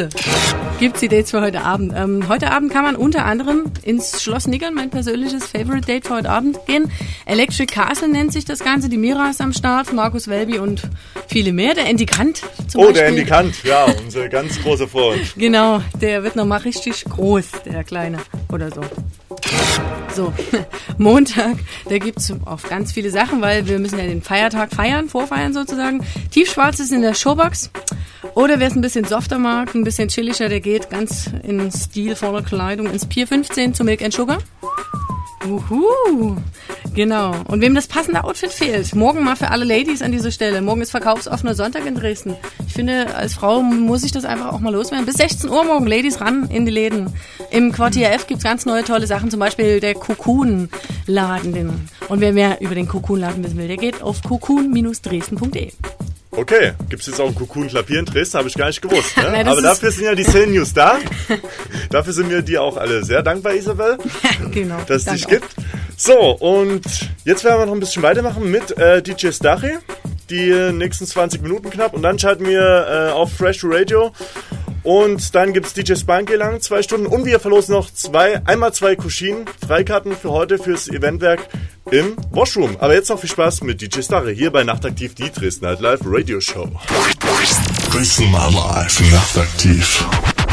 gibt's 0.79 0.99
die 0.99 1.07
Dates 1.07 1.31
für 1.31 1.39
heute 1.41 1.61
Abend. 1.61 1.93
Ähm, 1.95 2.27
heute 2.27 2.51
Abend 2.51 2.73
kann 2.73 2.83
man 2.83 2.97
unter 2.97 3.23
anderem 3.25 3.63
ins 3.83 4.21
Schloss 4.21 4.47
Niggern, 4.47 4.73
mein 4.73 4.89
persönliches 4.89 5.45
Favorite 5.47 5.85
Date 5.87 6.05
für 6.07 6.15
heute 6.15 6.29
Abend, 6.29 6.59
gehen. 6.65 6.91
Electric 7.25 7.73
Castle 7.73 8.09
nennt 8.09 8.33
sich 8.33 8.43
das 8.43 8.59
Ganze. 8.59 8.89
Die 8.89 8.97
Mira 8.97 9.29
ist 9.29 9.39
am 9.39 9.53
Start, 9.53 9.93
Markus 9.93 10.27
Welby 10.27 10.59
und 10.59 10.81
viele 11.29 11.53
mehr. 11.53 11.73
Der 11.73 11.85
Andy 11.85 12.05
Kant 12.05 12.41
zum 12.67 12.81
Oh, 12.81 12.83
Beispiel. 12.87 12.96
Der 12.97 13.07
Andy 13.07 13.25
Kant, 13.25 13.63
ja, 13.63 13.85
unser 14.03 14.27
ganz 14.27 14.61
großer 14.61 14.87
Freund. 14.87 15.33
Genau, 15.37 15.81
der 16.01 16.23
wird 16.23 16.35
nochmal 16.35 16.59
richtig 16.59 17.05
groß, 17.05 17.45
der 17.65 17.83
Kleine. 17.83 18.17
Oder 18.51 18.71
so. 18.71 18.81
So, 20.15 20.33
Montag, 20.97 21.57
da 21.87 21.97
gibt's 21.99 22.33
auch 22.45 22.63
ganz 22.63 22.91
viele 22.91 23.11
Sachen, 23.11 23.41
weil 23.41 23.67
wir 23.67 23.77
müssen 23.77 23.99
ja 23.99 24.05
den 24.05 24.21
Feiertag 24.23 24.73
feiern, 24.73 25.09
vorfeiern 25.09 25.53
sozusagen. 25.53 26.03
Tiefschwarz 26.31 26.79
ist 26.79 26.91
in 26.91 27.03
der 27.03 27.13
Showbox. 27.13 27.69
Oder 28.33 28.59
wer 28.59 28.67
es 28.67 28.75
ein 28.75 28.81
bisschen 28.81 29.05
softer 29.05 29.37
mag, 29.37 29.75
ein 29.75 29.83
bisschen 29.83 30.07
chilliger, 30.07 30.49
der 30.49 30.59
geht 30.59 30.89
ganz 30.89 31.29
in 31.43 31.71
stilvoller 31.71 32.41
Kleidung 32.41 32.87
ins 32.87 33.05
Pier 33.05 33.27
15 33.27 33.73
zu 33.73 33.83
Milk 33.83 34.01
and 34.01 34.13
Sugar. 34.13 34.39
Uhu, 35.49 36.35
genau. 36.93 37.33
Und 37.47 37.61
wem 37.61 37.73
das 37.75 37.87
passende 37.87 38.23
Outfit 38.23 38.51
fehlt, 38.51 38.93
morgen 38.95 39.23
mal 39.23 39.35
für 39.35 39.49
alle 39.51 39.63
Ladies 39.65 40.01
an 40.01 40.11
dieser 40.11 40.31
Stelle. 40.31 40.61
Morgen 40.61 40.81
ist 40.81 40.91
verkaufsoffener 40.91 41.55
Sonntag 41.55 41.85
in 41.85 41.95
Dresden. 41.95 42.35
Ich 42.67 42.73
finde, 42.73 43.15
als 43.15 43.33
Frau 43.33 43.61
muss 43.61 44.03
ich 44.03 44.11
das 44.11 44.25
einfach 44.25 44.51
auch 44.51 44.59
mal 44.59 44.73
loswerden. 44.73 45.05
Bis 45.05 45.15
16 45.15 45.49
Uhr 45.49 45.63
morgen, 45.63 45.87
Ladies, 45.87 46.19
ran 46.21 46.49
in 46.49 46.65
die 46.65 46.71
Läden. 46.71 47.13
Im 47.51 47.71
Quartier 47.71 48.11
F 48.11 48.27
gibt's 48.27 48.43
ganz 48.43 48.65
neue 48.65 48.83
tolle 48.83 49.07
Sachen, 49.07 49.31
zum 49.31 49.39
Beispiel 49.39 49.79
der 49.79 49.93
Cocoon-Laden. 49.95 51.53
Den- 51.53 51.89
Und 52.09 52.19
wer 52.19 52.33
mehr 52.33 52.59
über 52.61 52.75
den 52.75 52.87
Cocoon-Laden 52.87 53.43
wissen 53.43 53.57
will, 53.57 53.67
der 53.67 53.77
geht 53.77 54.01
auf 54.01 54.21
cocoon-dresden.de. 54.23 55.71
Okay, 56.31 56.73
gibt's 56.89 57.07
jetzt 57.07 57.19
auch 57.19 57.27
einen 57.27 57.35
Cocoon 57.35 57.67
Klapier 57.67 57.99
in 57.99 58.05
Dresden? 58.05 58.37
Habe 58.37 58.47
ich 58.49 58.55
gar 58.55 58.67
nicht 58.67 58.81
gewusst. 58.81 59.15
Ne? 59.17 59.23
Nein, 59.31 59.47
Aber 59.47 59.61
dafür 59.61 59.91
sind 59.91 60.05
ja 60.05 60.13
die 60.13 60.23
Szenen 60.23 60.53
News 60.53 60.73
da. 60.73 60.97
dafür 61.89 62.13
sind 62.13 62.29
wir 62.29 62.41
dir 62.41 62.61
auch 62.61 62.77
alle 62.77 63.03
sehr 63.03 63.23
dankbar, 63.23 63.53
Isabel, 63.53 63.97
genau. 64.51 64.77
dass 64.87 65.03
es 65.03 65.05
dich 65.05 65.25
auch. 65.25 65.29
gibt. 65.29 65.55
So, 65.95 66.31
und 66.31 66.85
jetzt 67.23 67.43
werden 67.43 67.59
wir 67.59 67.65
noch 67.65 67.73
ein 67.73 67.79
bisschen 67.79 68.03
weitermachen 68.03 68.51
mit 68.51 68.77
äh, 68.77 69.01
DJ 69.01 69.31
Stachy. 69.31 69.77
Die 70.29 70.49
äh, 70.49 70.73
nächsten 70.73 71.05
20 71.05 71.41
Minuten 71.41 71.69
knapp. 71.69 71.93
Und 71.93 72.03
dann 72.03 72.19
schalten 72.19 72.45
wir 72.45 73.09
äh, 73.09 73.11
auf 73.11 73.31
Fresh 73.33 73.61
Radio. 73.63 74.11
Und 74.87 75.35
dann 75.35 75.51
gibt's 75.51 75.73
DJ 75.73 75.95
Spunky 75.95 76.35
lang, 76.35 76.61
zwei 76.61 76.81
Stunden. 76.81 77.07
Und 77.07 77.25
wir 77.25 77.41
verlosen 77.41 77.75
noch 77.75 77.91
zwei, 77.91 78.41
einmal 78.45 78.73
zwei 78.73 78.95
Kuschinen, 78.95 79.43
Freikarten 79.67 80.15
für 80.15 80.31
heute 80.31 80.57
fürs 80.57 80.87
Eventwerk 80.87 81.45
im 81.91 82.15
Washroom. 82.31 82.77
Aber 82.79 82.93
jetzt 82.93 83.09
noch 83.09 83.19
viel 83.19 83.29
Spaß 83.29 83.63
mit 83.63 83.81
DJ 83.81 83.99
Starre 83.99 84.31
hier 84.31 84.49
bei 84.49 84.63
Nachtaktiv, 84.63 85.13
die 85.13 85.29
Dresden 85.29 85.65
halt 85.65 85.81
Live 85.81 85.99
Radio 86.05 86.39
Show. 86.39 86.71
Dresden 87.91 88.31
Nightlife, 88.31 89.03
nachtaktiv. 89.11 90.05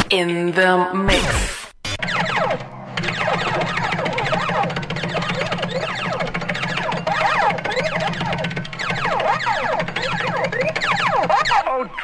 In 0.08 0.52
the 0.52 0.96
mix. 0.98 2.23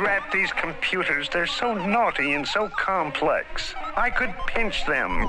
Drat 0.01 0.33
these 0.33 0.51
computers. 0.53 1.29
They're 1.29 1.47
so 1.47 1.75
naughty 1.75 2.33
and 2.33 2.49
so 2.49 2.71
complex. 2.71 3.75
I 3.97 4.09
could 4.09 4.35
pinch 4.47 4.87
them. 4.87 5.29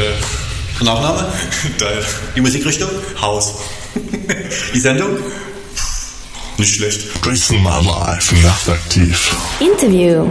Der 0.00 0.84
Nachname? 0.86 1.26
Geil. 1.78 2.04
Die 2.34 2.40
Musikrichtung? 2.40 2.88
Haus. 3.20 3.54
Die 4.74 4.80
Sendung? 4.80 5.18
Nicht 6.56 6.74
schlecht. 6.76 7.24
Dresden 7.24 7.62
mal 7.62 7.84
live, 7.84 8.32
nachtaktiv. 8.42 9.36
Interview. 9.60 10.30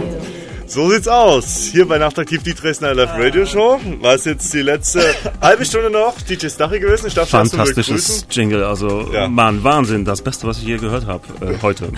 So 0.72 0.88
sieht's 0.88 1.08
aus. 1.08 1.68
Hier 1.72 1.88
bei 1.88 1.98
Nachtaktiv 1.98 2.44
die 2.44 2.54
Dresdner 2.54 2.94
Live 2.94 3.10
Radio 3.14 3.44
Show. 3.44 3.80
War 4.02 4.14
es 4.14 4.24
jetzt 4.24 4.54
die 4.54 4.62
letzte 4.62 5.00
halbe 5.42 5.64
Stunde 5.64 5.90
noch. 5.90 6.14
DJ 6.22 6.46
Stachy 6.46 6.78
gewesen. 6.78 7.08
Ich 7.08 7.14
darf 7.14 7.28
Fantastisches 7.28 7.86
begrüßen. 7.88 8.26
Jingle, 8.30 8.62
also 8.64 9.08
Mann, 9.28 9.64
Wahnsinn, 9.64 10.04
das 10.04 10.22
Beste, 10.22 10.46
was 10.46 10.58
ich 10.58 10.64
je 10.66 10.76
gehört 10.76 11.06
habe 11.06 11.24
äh, 11.44 11.54
heute. 11.62 11.88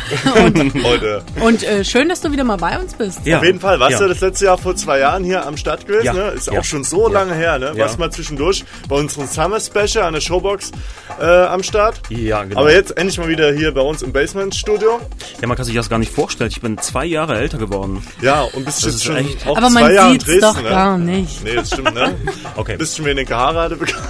Heute. 0.85 1.23
Und 1.43 1.63
äh, 1.65 1.85
schön, 1.85 2.09
dass 2.09 2.23
du 2.23 2.33
wieder 2.33 2.45
mal 2.45 2.57
bei 2.57 2.79
uns 2.79 2.95
bist. 2.95 3.27
Ja. 3.27 3.39
Auf 3.39 3.45
jeden 3.45 3.61
Fall. 3.61 3.79
Warst 3.79 3.93
Ja. 3.93 3.99
du 3.99 4.09
das 4.09 4.21
letzte 4.23 4.47
Jahr 4.47 4.57
vor 4.57 4.75
zwei 4.75 5.01
Jahren 5.01 5.23
hier 5.23 5.45
am 5.47 5.59
Start 5.59 5.87
gewesen? 5.87 6.07
Ja. 6.07 6.13
Ne? 6.15 6.29
Ist 6.31 6.47
Ja. 6.51 6.59
auch 6.59 6.65
schon 6.65 6.83
so 6.83 7.09
Ja. 7.09 7.13
lange 7.13 7.35
her. 7.35 7.59
Ne? 7.59 7.73
Ja. 7.75 7.85
Warst 7.85 7.99
mal 7.99 8.11
zwischendurch 8.11 8.65
bei 8.89 8.97
unserem 8.97 9.27
Summer 9.27 9.61
Special 9.61 10.03
an 10.07 10.15
der 10.15 10.23
Showbox 10.23 10.73
äh, 11.21 11.25
am 11.27 11.63
Start. 11.63 12.01
Ja, 12.09 12.43
genau. 12.45 12.61
Aber 12.61 12.73
jetzt 12.73 12.97
endlich 12.97 13.19
mal 13.19 13.29
wieder 13.29 13.53
hier 13.53 13.75
bei 13.75 13.83
uns 13.83 14.01
im 14.01 14.13
Basement 14.15 14.55
Studio. 14.55 14.99
Ja, 15.43 15.49
man 15.49 15.57
kann 15.57 15.67
sich 15.67 15.75
das 15.75 15.91
gar 15.91 15.99
nicht 15.99 16.13
vorstellen. 16.13 16.51
Ich 16.51 16.61
bin 16.61 16.79
zwei 16.79 17.05
Jahre 17.05 17.37
älter 17.37 17.59
geworden. 17.59 18.03
Ja, 18.23 18.43
und 18.43 18.65
bist 18.65 18.79
Das 18.79 18.85
jetzt 18.85 18.95
ist 18.95 19.05
schon 19.05 19.17
echt- 19.17 19.45
auch 19.47 19.57
Aber 19.57 19.69
zwei 19.69 19.81
man 19.83 19.95
Jahre 19.95 20.13
in 20.13 20.19
Dresden, 20.19 20.41
doch 20.41 20.63
ne? 20.63 20.69
gar 20.71 20.97
nicht. 20.99 21.45
Nee, 21.45 21.55
das 21.57 21.67
stimmt, 21.69 21.95
ne? 21.95 22.15
Okay. 22.57 22.77
Bist 22.77 22.97
schon 22.97 23.05
wenig 23.07 23.29
Haare 23.31 23.61
hatte 23.63 23.77
bekommen. 23.77 24.07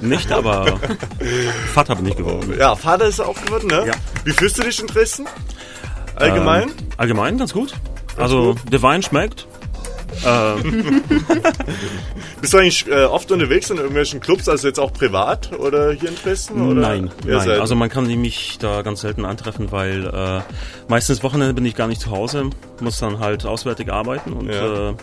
Nicht, 0.00 0.30
aber 0.32 0.78
Vater 1.72 1.94
bin 1.94 2.06
ich 2.06 2.16
geworden. 2.16 2.52
Ja, 2.58 2.74
Vater 2.76 3.06
ist 3.06 3.20
auch 3.20 3.40
geworden, 3.44 3.68
ne? 3.68 3.84
Ja. 3.86 3.92
Wie 4.24 4.32
fühlst 4.32 4.58
du 4.58 4.62
dich 4.62 4.78
in 4.80 4.88
Dresden? 4.88 5.26
Allgemein? 6.16 6.64
Ähm, 6.64 6.74
allgemein 6.96 7.38
ganz 7.38 7.52
gut. 7.52 7.72
also 8.16 8.54
der 8.70 8.82
Wein 8.82 9.02
schmeckt. 9.02 9.45
Ähm, 10.26 11.02
Bist 12.40 12.52
du 12.52 12.58
eigentlich 12.58 12.86
äh, 12.88 13.04
oft 13.04 13.30
unterwegs 13.30 13.70
in 13.70 13.76
irgendwelchen 13.76 14.20
Clubs, 14.20 14.48
also 14.48 14.66
jetzt 14.66 14.78
auch 14.80 14.92
privat 14.92 15.52
oder 15.58 15.92
hier 15.92 16.08
in 16.08 16.16
Dresden? 16.16 16.60
Oder? 16.70 16.80
nein, 16.80 17.10
nein. 17.24 17.40
selten? 17.40 17.60
Also 17.60 17.74
man 17.76 17.88
kann 17.88 18.06
mich 18.20 18.58
da 18.58 18.82
ganz 18.82 19.02
selten 19.02 19.24
antreffen, 19.24 19.70
weil 19.72 20.06
äh, 20.06 20.40
meistens 20.88 21.22
Wochenende 21.22 21.54
bin 21.54 21.64
ich 21.64 21.74
gar 21.76 21.86
nicht 21.88 22.00
zu 22.00 22.10
Hause, 22.10 22.50
muss 22.80 22.98
dann 22.98 23.20
halt 23.20 23.46
auswärtig 23.46 23.92
arbeiten 23.92 24.32
und 24.32 24.48
Ja. 24.50 24.90
äh, 24.90 24.94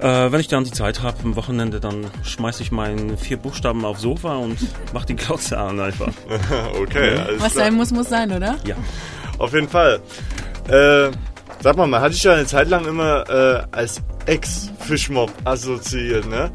äh, 0.00 0.32
wenn 0.32 0.40
ich 0.40 0.48
dann 0.48 0.64
die 0.64 0.72
Zeit 0.72 1.02
habe 1.02 1.16
am 1.22 1.36
Wochenende, 1.36 1.78
dann 1.80 2.06
schmeiße 2.24 2.62
ich 2.62 2.72
meinen 2.72 3.16
vier 3.16 3.36
Buchstaben 3.36 3.84
aufs 3.84 4.02
Sofa 4.02 4.36
und 4.36 4.58
mache 4.92 5.06
die 5.06 5.16
Glotze 5.16 5.56
an 5.56 5.78
einfach. 5.78 6.08
okay, 6.82 7.16
alles 7.16 7.40
Was 7.42 7.52
klar. 7.52 7.64
sein 7.66 7.74
muss, 7.74 7.90
muss 7.92 8.08
sein, 8.08 8.32
oder? 8.32 8.56
Ja. 8.66 8.74
Auf 9.38 9.52
jeden 9.54 9.68
Fall. 9.68 10.00
Äh, 10.68 11.10
sag 11.60 11.76
mal, 11.76 11.86
man 11.86 12.00
hatte 12.00 12.12
dich 12.14 12.24
ja 12.24 12.32
eine 12.34 12.46
Zeit 12.46 12.68
lang 12.68 12.86
immer 12.86 13.28
äh, 13.28 13.62
als 13.70 14.02
Ex-Fischmob 14.26 15.30
assoziiert, 15.44 16.26
ne? 16.26 16.50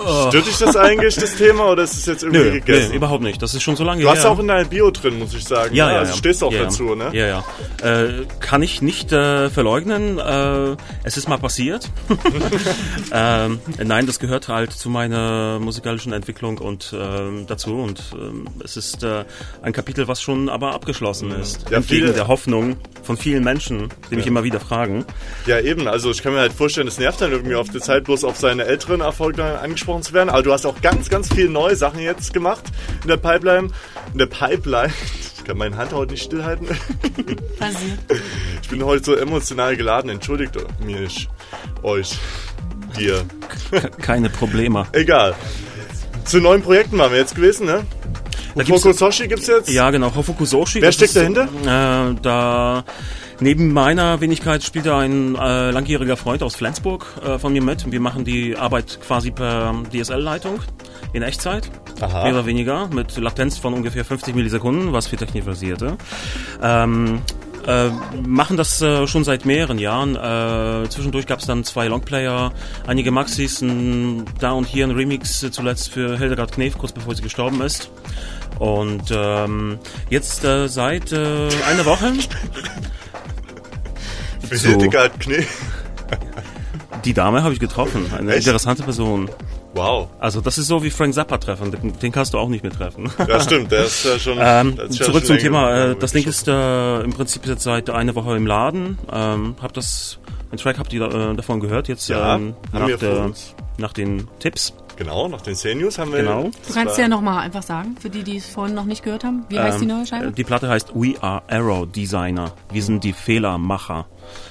Oh. 0.00 0.28
Stört 0.28 0.46
dich 0.46 0.56
das 0.58 0.76
eigentlich, 0.76 1.16
das 1.16 1.34
Thema, 1.36 1.70
oder 1.70 1.82
ist 1.82 1.94
es 1.94 2.06
jetzt 2.06 2.22
irgendwie 2.22 2.40
Nö, 2.44 2.50
gegessen? 2.52 2.90
nee, 2.90 2.96
überhaupt 2.96 3.22
nicht. 3.22 3.42
Das 3.42 3.54
ist 3.54 3.62
schon 3.62 3.76
so 3.76 3.84
lange 3.84 4.02
Du 4.02 4.08
hast 4.08 4.22
her. 4.24 4.30
auch 4.30 4.38
in 4.38 4.48
deiner 4.48 4.68
Bio 4.68 4.90
drin, 4.90 5.18
muss 5.18 5.34
ich 5.34 5.44
sagen. 5.44 5.74
Ja, 5.74 5.86
ne? 5.86 5.92
ja, 5.94 5.98
Also 5.98 6.12
ja. 6.12 6.18
stehst 6.18 6.42
auch 6.44 6.52
ja, 6.52 6.62
dazu, 6.64 6.94
ne? 6.94 7.10
Ja, 7.12 7.26
ja. 7.26 7.44
Äh, 7.82 8.26
kann 8.40 8.62
ich 8.62 8.80
nicht 8.82 9.12
äh, 9.12 9.50
verleugnen. 9.50 10.18
Äh, 10.18 10.76
es 11.04 11.16
ist 11.16 11.28
mal 11.28 11.38
passiert. 11.38 11.88
ähm, 13.12 13.60
nein, 13.84 14.06
das 14.06 14.18
gehört 14.18 14.48
halt 14.48 14.72
zu 14.72 14.90
meiner 14.90 15.58
musikalischen 15.60 16.12
Entwicklung 16.12 16.58
und 16.58 16.94
ähm, 16.98 17.46
dazu. 17.46 17.74
Und 17.76 18.02
ähm, 18.14 18.46
es 18.64 18.76
ist 18.76 19.02
äh, 19.02 19.24
ein 19.62 19.72
Kapitel, 19.72 20.08
was 20.08 20.20
schon 20.22 20.48
aber 20.48 20.74
abgeschlossen 20.74 21.30
ist. 21.32 21.68
Ja, 21.70 21.78
Entgegen 21.78 22.02
viele- 22.06 22.12
der 22.14 22.28
Hoffnung 22.28 22.76
von 23.02 23.16
vielen 23.16 23.42
Menschen, 23.44 23.88
die 24.10 24.16
mich 24.16 24.26
immer 24.26 24.44
wieder 24.44 24.60
fragen. 24.60 25.04
Ja, 25.46 25.58
eben. 25.60 25.88
Also 25.88 26.10
ich 26.10 26.22
kann 26.22 26.32
mir 26.32 26.40
halt 26.40 26.52
vorstellen, 26.52 26.88
es 26.88 26.98
nervt 26.98 27.20
dann 27.20 27.32
irgendwie 27.32 27.54
auf 27.54 27.68
der 27.70 27.80
Zeit, 27.80 28.04
bloß 28.04 28.24
auf 28.24 28.36
seine 28.36 28.64
älteren 28.64 29.00
Erfolge 29.00 29.58
angesprochen 29.60 29.87
zu 30.02 30.12
werden. 30.12 30.28
Aber 30.30 30.42
du 30.42 30.52
hast 30.52 30.66
auch 30.66 30.80
ganz, 30.80 31.08
ganz 31.08 31.28
viele 31.32 31.48
neue 31.50 31.76
Sachen 31.76 32.00
jetzt 32.00 32.32
gemacht 32.32 32.62
in 33.02 33.08
der 33.08 33.16
Pipeline. 33.16 33.68
In 34.12 34.18
der 34.18 34.26
Pipeline. 34.26 34.92
Ich 35.38 35.44
kann 35.44 35.56
meine 35.58 35.76
Hand 35.76 35.92
heute 35.92 36.12
nicht 36.12 36.24
stillhalten. 36.24 36.66
Passiert. 37.58 37.98
Ich 38.62 38.68
bin 38.68 38.84
heute 38.84 39.04
so 39.04 39.14
emotional 39.16 39.76
geladen. 39.76 40.10
Entschuldigt 40.10 40.54
mich. 40.84 41.28
Euch. 41.82 42.18
Dir. 42.98 43.24
Keine 44.00 44.28
Probleme. 44.30 44.86
Egal. 44.92 45.34
Zu 46.24 46.38
neuen 46.40 46.62
Projekten 46.62 46.98
waren 46.98 47.10
wir 47.12 47.18
jetzt 47.18 47.34
gewesen, 47.34 47.66
ne? 47.66 47.84
Da 48.54 48.64
gibt's- 48.64 48.82
gibt's 49.28 49.46
jetzt? 49.46 49.68
Ja, 49.70 49.90
genau, 49.90 50.12
Hofukusoshi. 50.14 50.80
Wer 50.82 50.90
steckt 50.92 51.10
ist, 51.10 51.16
dahinter? 51.16 51.44
Äh, 51.62 52.14
da 52.22 52.84
neben 53.40 53.72
meiner 53.72 54.20
Wenigkeit 54.20 54.62
spielt 54.62 54.86
da 54.86 54.98
ein 54.98 55.34
äh, 55.34 55.70
langjähriger 55.70 56.16
Freund 56.16 56.42
aus 56.42 56.56
Flensburg 56.56 57.06
äh, 57.24 57.38
von 57.38 57.52
mir 57.52 57.62
mit. 57.62 57.90
Wir 57.90 58.00
machen 58.00 58.24
die 58.24 58.56
Arbeit 58.56 58.98
quasi 59.00 59.30
per 59.30 59.74
DSL-Leitung 59.92 60.60
in 61.12 61.22
Echtzeit. 61.22 61.70
Aha. 62.00 62.24
Mehr 62.24 62.32
oder 62.32 62.46
weniger, 62.46 62.88
mit 62.88 63.16
Latenz 63.16 63.58
von 63.58 63.74
ungefähr 63.74 64.04
50 64.04 64.34
Millisekunden, 64.34 64.92
was 64.92 65.08
für 65.08 65.16
Technik 65.16 65.44
basierte. 65.44 65.96
Ähm, 66.62 67.22
äh, 67.66 67.90
machen 68.26 68.56
das 68.56 68.80
äh, 68.80 69.06
schon 69.06 69.24
seit 69.24 69.44
mehreren 69.44 69.78
Jahren. 69.78 70.16
Äh, 70.16 70.88
zwischendurch 70.88 71.26
gab 71.26 71.40
es 71.40 71.46
dann 71.46 71.64
zwei 71.64 71.88
Longplayer, 71.88 72.52
einige 72.86 73.10
Maxis, 73.10 73.60
ein, 73.60 74.24
da 74.40 74.52
und 74.52 74.66
hier 74.66 74.86
ein 74.86 74.92
Remix 74.92 75.42
äh, 75.42 75.50
zuletzt 75.50 75.90
für 75.90 76.16
Hildegard 76.16 76.52
Knef, 76.52 76.78
kurz 76.78 76.92
bevor 76.92 77.14
sie 77.14 77.22
gestorben 77.22 77.60
ist. 77.60 77.90
Und 78.58 79.12
ähm, 79.14 79.78
jetzt 80.08 80.44
äh, 80.44 80.68
seit 80.68 81.12
äh, 81.12 81.48
einer 81.68 81.84
Woche. 81.84 82.14
So. 84.52 84.78
Die 87.04 87.14
Dame 87.14 87.42
habe 87.42 87.54
ich 87.54 87.60
getroffen, 87.60 88.10
eine 88.16 88.32
Echt? 88.34 88.46
interessante 88.46 88.82
Person. 88.82 89.30
Wow. 89.74 90.08
Also 90.18 90.40
das 90.40 90.58
ist 90.58 90.66
so 90.66 90.82
wie 90.82 90.90
Frank 90.90 91.14
Zappa 91.14 91.38
treffen, 91.38 91.70
den, 91.70 91.98
den 91.98 92.10
kannst 92.12 92.34
du 92.34 92.38
auch 92.38 92.48
nicht 92.48 92.62
mehr 92.64 92.72
treffen. 92.72 93.10
Ja, 93.28 93.38
stimmt, 93.44 93.70
der 93.70 93.84
ist 93.84 94.04
ja 94.04 94.18
schon- 94.18 94.38
ähm, 94.40 94.78
ist 94.88 94.98
ja 94.98 95.06
zurück 95.06 95.20
schon 95.26 95.36
zum 95.36 95.38
Thema. 95.38 95.90
Äh, 95.90 95.96
das 95.96 96.12
Ding 96.12 96.26
ist 96.26 96.48
äh, 96.48 97.00
im 97.02 97.12
Prinzip 97.12 97.46
jetzt 97.46 97.62
seit 97.62 97.88
einer 97.90 98.14
Woche 98.14 98.36
im 98.36 98.46
Laden. 98.46 98.98
Ähm, 99.12 99.54
hab 99.62 99.72
das, 99.74 100.18
den 100.50 100.58
Track 100.58 100.78
habt 100.78 100.92
ihr 100.92 101.02
äh, 101.02 101.34
davon 101.36 101.60
gehört 101.60 101.86
jetzt 101.88 102.08
Ja, 102.08 102.34
ähm, 102.36 102.54
nach, 102.72 102.98
der, 102.98 103.30
nach 103.76 103.92
den 103.92 104.26
Tipps. 104.40 104.72
Genau, 104.98 105.28
nach 105.28 105.42
den 105.42 105.54
C-News 105.54 105.96
haben 105.98 106.10
wir... 106.10 106.18
Genau. 106.18 106.50
Du 106.66 106.74
kannst 106.74 106.98
ja 106.98 107.06
nochmal 107.06 107.44
einfach 107.44 107.62
sagen, 107.62 107.96
für 108.00 108.10
die, 108.10 108.24
die 108.24 108.38
es 108.38 108.48
vorhin 108.48 108.74
noch 108.74 108.84
nicht 108.84 109.04
gehört 109.04 109.22
haben. 109.22 109.44
Wie 109.48 109.56
heißt 109.56 109.80
die 109.80 109.84
Ähm, 109.84 109.96
neue 109.96 110.06
Scheibe? 110.06 110.32
Die 110.32 110.42
Platte 110.42 110.68
heißt 110.68 110.92
We 110.92 111.14
Are 111.22 111.42
Error 111.46 111.86
Designer. 111.86 112.52
Wir 112.72 112.82
sind 112.82 113.04
die 113.04 113.12
Fehlermacher. 113.12 114.06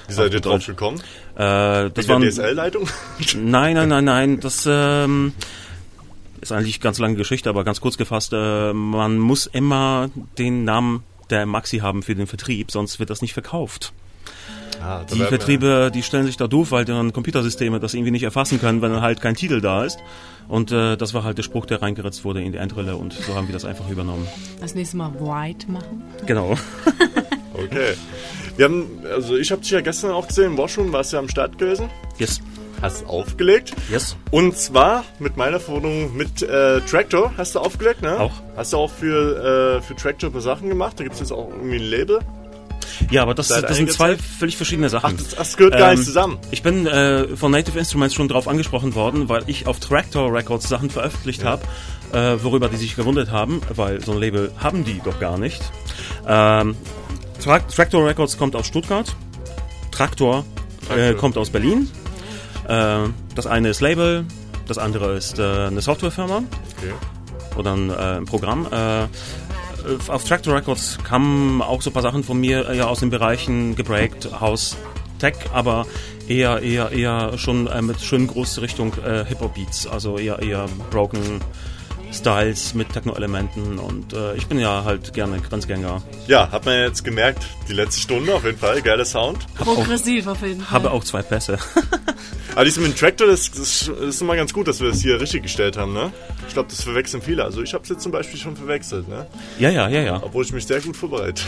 Wie 0.06 0.14
seid 0.14 0.32
ihr 0.32 0.40
drauf 0.40 0.64
gekommen? 0.64 1.00
Äh, 1.34 1.90
das 1.90 2.08
war 2.08 2.18
der 2.18 2.30
DSL-Leitung? 2.30 2.88
Nein, 3.36 3.74
nein, 3.74 3.90
nein, 3.90 4.04
nein. 4.04 4.40
Das 4.40 4.66
ähm, 4.66 5.34
ist 6.40 6.50
eigentlich 6.50 6.76
eine 6.76 6.82
ganz 6.82 6.98
lange 6.98 7.16
Geschichte, 7.16 7.50
aber 7.50 7.62
ganz 7.62 7.82
kurz 7.82 7.98
gefasst. 7.98 8.32
Äh, 8.32 8.72
man 8.72 9.18
muss 9.18 9.44
immer 9.44 10.08
den 10.38 10.64
Namen 10.64 11.04
der 11.28 11.44
Maxi 11.44 11.80
haben 11.80 12.02
für 12.02 12.14
den 12.14 12.26
Vertrieb, 12.26 12.70
sonst 12.70 12.98
wird 12.98 13.10
das 13.10 13.20
nicht 13.20 13.34
verkauft. 13.34 13.92
Ah, 14.82 15.04
Die 15.12 15.18
Vertriebe, 15.18 15.90
die 15.92 16.02
stellen 16.02 16.26
sich 16.26 16.36
da 16.36 16.46
doof, 16.46 16.70
weil 16.72 16.84
dann 16.84 17.12
Computersysteme 17.12 17.80
das 17.80 17.94
irgendwie 17.94 18.10
nicht 18.12 18.22
erfassen 18.22 18.60
können, 18.60 18.80
wenn 18.82 19.00
halt 19.00 19.20
kein 19.20 19.34
Titel 19.34 19.60
da 19.60 19.84
ist. 19.84 19.98
Und 20.48 20.72
äh, 20.72 20.96
das 20.96 21.12
war 21.14 21.24
halt 21.24 21.36
der 21.38 21.42
Spruch, 21.42 21.66
der 21.66 21.82
reingeritzt 21.82 22.24
wurde 22.24 22.42
in 22.42 22.52
die 22.52 22.58
Endrille 22.58 22.96
und 22.96 23.12
so 23.12 23.34
haben 23.34 23.48
wir 23.48 23.52
das 23.52 23.64
einfach 23.64 23.88
übernommen. 23.90 24.26
Das 24.60 24.74
nächste 24.74 24.96
Mal 24.96 25.12
White 25.20 25.70
machen. 25.70 26.02
Genau. 26.26 26.54
Okay. 27.64 27.94
Wir 28.56 28.66
haben, 28.66 28.86
also 29.12 29.36
ich 29.36 29.50
habe 29.50 29.60
dich 29.62 29.70
ja 29.72 29.80
gestern 29.80 30.12
auch 30.12 30.28
gesehen, 30.28 30.52
im 30.52 30.56
Washroom 30.56 30.92
warst 30.92 31.12
du 31.12 31.16
ja 31.16 31.20
am 31.20 31.28
Start 31.28 31.58
gewesen. 31.58 31.90
Yes. 32.16 32.40
Hast 32.80 33.04
aufgelegt. 33.06 33.72
Yes. 33.90 34.14
Und 34.30 34.56
zwar 34.56 35.04
mit 35.18 35.36
meiner 35.36 35.58
Verwundung 35.58 36.16
mit 36.16 36.40
äh, 36.42 36.80
Tractor 36.82 37.32
hast 37.36 37.56
du 37.56 37.58
aufgelegt, 37.58 38.02
ne? 38.02 38.20
Auch. 38.20 38.30
Hast 38.56 38.72
du 38.72 38.76
auch 38.76 38.90
für, 38.90 39.78
äh, 39.78 39.82
für 39.82 39.96
Tractor 39.96 40.30
ein 40.30 40.32
paar 40.32 40.40
Sachen 40.40 40.68
gemacht? 40.68 41.00
Da 41.00 41.02
gibt 41.02 41.14
es 41.14 41.20
jetzt 41.20 41.32
auch 41.32 41.48
irgendwie 41.50 41.78
ein 41.78 41.90
Label. 41.90 42.20
Ja, 43.10 43.22
aber 43.22 43.34
das, 43.34 43.48
das 43.48 43.76
sind 43.76 43.92
zwei 43.92 44.14
Zeit? 44.14 44.20
völlig 44.38 44.56
verschiedene 44.56 44.88
Sachen. 44.88 45.14
Ach, 45.18 45.22
das- 45.22 45.34
das 45.36 45.56
gehört 45.56 45.78
gar 45.78 45.90
nicht 45.92 46.04
zusammen. 46.04 46.38
Ich 46.50 46.62
bin 46.62 46.86
äh, 46.86 47.36
von 47.36 47.50
Native 47.52 47.78
Instruments 47.78 48.14
schon 48.14 48.28
drauf 48.28 48.48
angesprochen 48.48 48.94
worden, 48.94 49.28
weil 49.28 49.42
ich 49.46 49.66
auf 49.66 49.78
Tractor 49.80 50.32
Records 50.32 50.68
Sachen 50.68 50.90
veröffentlicht 50.90 51.44
habe, 51.44 51.62
äh, 52.12 52.36
worüber 52.42 52.68
die 52.68 52.76
sich 52.76 52.96
gewundert 52.96 53.30
haben, 53.30 53.60
weil 53.74 54.04
so 54.04 54.12
ein 54.12 54.18
Label 54.18 54.50
haben 54.58 54.84
die 54.84 55.00
doch 55.04 55.18
gar 55.20 55.38
nicht. 55.38 55.60
Ähm, 56.26 56.74
Tra 57.42 57.60
Tractor 57.60 58.04
Records 58.06 58.36
kommt 58.36 58.56
aus 58.56 58.66
Stuttgart, 58.66 59.14
Traktor 59.92 60.44
äh, 60.94 61.14
kommt 61.14 61.36
aus 61.38 61.50
Berlin. 61.50 61.88
Äh, 62.68 62.98
das 63.34 63.46
eine 63.46 63.68
ist 63.68 63.80
Label, 63.80 64.24
das 64.66 64.76
andere 64.78 65.14
ist 65.16 65.38
äh, 65.38 65.42
eine 65.66 65.80
Softwarefirma 65.80 66.42
Okay. 66.78 66.92
oder 67.56 67.72
ein, 67.74 67.90
äh, 67.90 67.94
ein 67.94 68.24
Programm. 68.24 68.66
Äh, 69.86 70.10
auf 70.10 70.24
Tractor 70.24 70.54
Records 70.54 70.98
kamen 71.04 71.62
auch 71.62 71.82
so 71.82 71.90
ein 71.90 71.92
paar 71.92 72.02
Sachen 72.02 72.24
von 72.24 72.38
mir 72.38 72.68
äh, 72.68 72.76
ja 72.76 72.86
aus 72.86 73.00
den 73.00 73.10
Bereichen 73.10 73.76
gebreakt, 73.76 74.40
House, 74.40 74.76
Tech, 75.18 75.34
aber 75.52 75.86
eher 76.28 76.62
eher 76.62 76.92
eher 76.92 77.38
schon 77.38 77.66
äh, 77.66 77.82
mit 77.82 78.00
schön 78.00 78.26
groß 78.26 78.60
Richtung 78.60 78.92
äh, 79.04 79.24
Hip 79.24 79.40
Hop 79.40 79.54
Beats, 79.54 79.86
also 79.86 80.18
eher 80.18 80.40
eher 80.40 80.66
broken 80.90 81.40
Styles 82.12 82.74
mit 82.74 82.92
Techno-Elementen 82.92 83.78
und 83.78 84.12
äh, 84.12 84.34
ich 84.34 84.46
bin 84.46 84.58
ja 84.58 84.84
halt 84.84 85.12
gerne 85.12 85.40
Grenzgänger. 85.40 86.02
Ja, 86.26 86.50
hat 86.50 86.64
man 86.64 86.80
jetzt 86.80 87.04
gemerkt, 87.04 87.46
die 87.68 87.74
letzte 87.74 88.00
Stunde 88.00 88.34
auf 88.34 88.44
jeden 88.44 88.58
Fall, 88.58 88.80
geiler 88.82 89.04
Sound. 89.04 89.46
Progressiv 89.56 90.26
auf 90.26 90.42
jeden 90.42 90.60
Fall. 90.60 90.70
Habe 90.70 90.90
auch 90.90 91.04
zwei 91.04 91.22
Pässe. 91.22 91.58
Aber 92.54 92.64
dies 92.64 92.76
mit 92.76 92.86
dem 92.86 92.96
Traktor, 92.96 93.26
das, 93.26 93.50
das, 93.50 93.86
das 93.86 94.08
ist 94.08 94.20
immer 94.20 94.34
ganz 94.34 94.52
gut, 94.52 94.66
dass 94.66 94.80
wir 94.80 94.88
das 94.88 95.00
hier 95.00 95.20
richtig 95.20 95.42
gestellt 95.44 95.76
haben, 95.76 95.92
ne? 95.92 96.10
Ich 96.48 96.54
glaube, 96.54 96.68
das 96.68 96.82
verwechseln 96.82 97.22
viele. 97.22 97.44
Also 97.44 97.62
ich 97.62 97.74
habe 97.74 97.84
es 97.84 97.90
jetzt 97.90 98.02
zum 98.02 98.10
Beispiel 98.10 98.38
schon 98.38 98.56
verwechselt, 98.56 99.06
ne? 99.06 99.26
Ja, 99.58 99.70
ja, 99.70 99.88
ja, 99.88 100.00
ja. 100.00 100.20
Obwohl 100.22 100.44
ich 100.44 100.52
mich 100.52 100.66
sehr 100.66 100.80
gut 100.80 100.96
vorbereite. 100.96 101.42